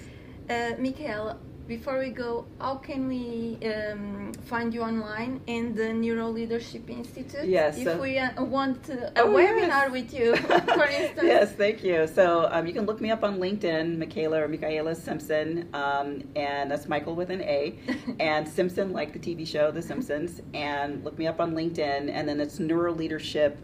Uh, 0.48 0.80
Michaela, 0.80 1.36
before 1.68 2.00
we 2.00 2.10
go, 2.10 2.46
how 2.60 2.74
can 2.74 3.06
we 3.06 3.56
um, 3.64 4.32
find 4.46 4.74
you 4.74 4.82
online 4.82 5.40
in 5.46 5.72
the 5.76 5.92
Neuro 5.92 6.28
Leadership 6.28 6.90
Institute? 6.90 7.44
Yes, 7.46 7.78
If 7.78 7.84
so- 7.84 8.00
we 8.00 8.18
uh, 8.18 8.42
want 8.42 8.88
a 8.88 9.12
Oh, 9.22 9.28
webinar 9.28 9.84
yes. 9.84 9.92
with 9.92 10.12
you, 10.12 10.34
for 10.76 10.86
instance. 10.86 11.20
yes, 11.22 11.52
thank 11.52 11.84
you. 11.84 12.08
So 12.08 12.48
um, 12.50 12.66
you 12.66 12.72
can 12.72 12.86
look 12.86 13.00
me 13.00 13.12
up 13.12 13.22
on 13.22 13.38
LinkedIn, 13.38 13.98
Michaela 13.98 14.42
or 14.42 14.48
Michaela 14.48 14.96
Simpson, 14.96 15.68
um, 15.72 16.24
and 16.34 16.68
that's 16.68 16.88
Michael 16.88 17.14
with 17.14 17.30
an 17.30 17.42
A, 17.42 17.78
and 18.18 18.48
Simpson 18.48 18.92
like 18.92 19.12
the 19.12 19.20
TV 19.20 19.46
show 19.46 19.70
The 19.70 19.82
Simpsons, 19.82 20.42
and 20.54 21.04
look 21.04 21.16
me 21.20 21.28
up 21.28 21.38
on 21.40 21.52
LinkedIn, 21.54 22.10
and 22.10 22.28
then 22.28 22.40
it's 22.40 22.58
neuroleadership, 22.58 23.54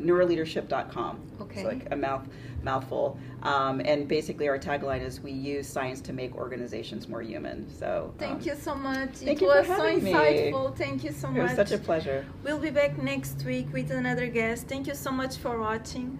neuroleadership.com. 0.00 1.20
Okay. 1.40 1.60
It's 1.60 1.68
like 1.68 1.92
a 1.92 1.96
mouth 1.96 2.26
mouthful, 2.62 3.18
um, 3.42 3.80
and 3.84 4.08
basically 4.08 4.48
our 4.48 4.58
tagline 4.58 5.00
is 5.00 5.20
we 5.20 5.30
use 5.30 5.68
science 5.68 6.00
to 6.00 6.12
make 6.12 6.34
organizations 6.34 7.08
more 7.08 7.22
human. 7.22 7.68
So 7.72 8.12
Thank 8.18 8.40
um, 8.42 8.48
you 8.48 8.54
so 8.56 8.74
much. 8.74 9.10
thank 9.10 9.40
it 9.40 9.42
you 9.42 9.50
for 9.52 9.58
was 9.58 9.66
so 9.68 9.74
having 9.74 10.02
me. 10.02 10.12
insightful. 10.12 10.76
Thank 10.76 11.04
you 11.04 11.12
so 11.12 11.28
It 11.28 11.32
much. 11.32 11.42
was 11.42 11.52
such 11.52 11.72
a 11.72 11.78
pleasure. 11.78 12.26
We'll 12.42 12.58
be 12.58 12.70
back 12.70 13.00
next 13.00 13.44
week 13.44 13.72
with 13.72 13.90
another 13.90 14.26
guest. 14.26 14.66
Thank 14.66 14.88
you 14.88 14.94
so 14.94 15.10
much 15.12 15.36
for 15.36 15.60
watching. 15.60 16.12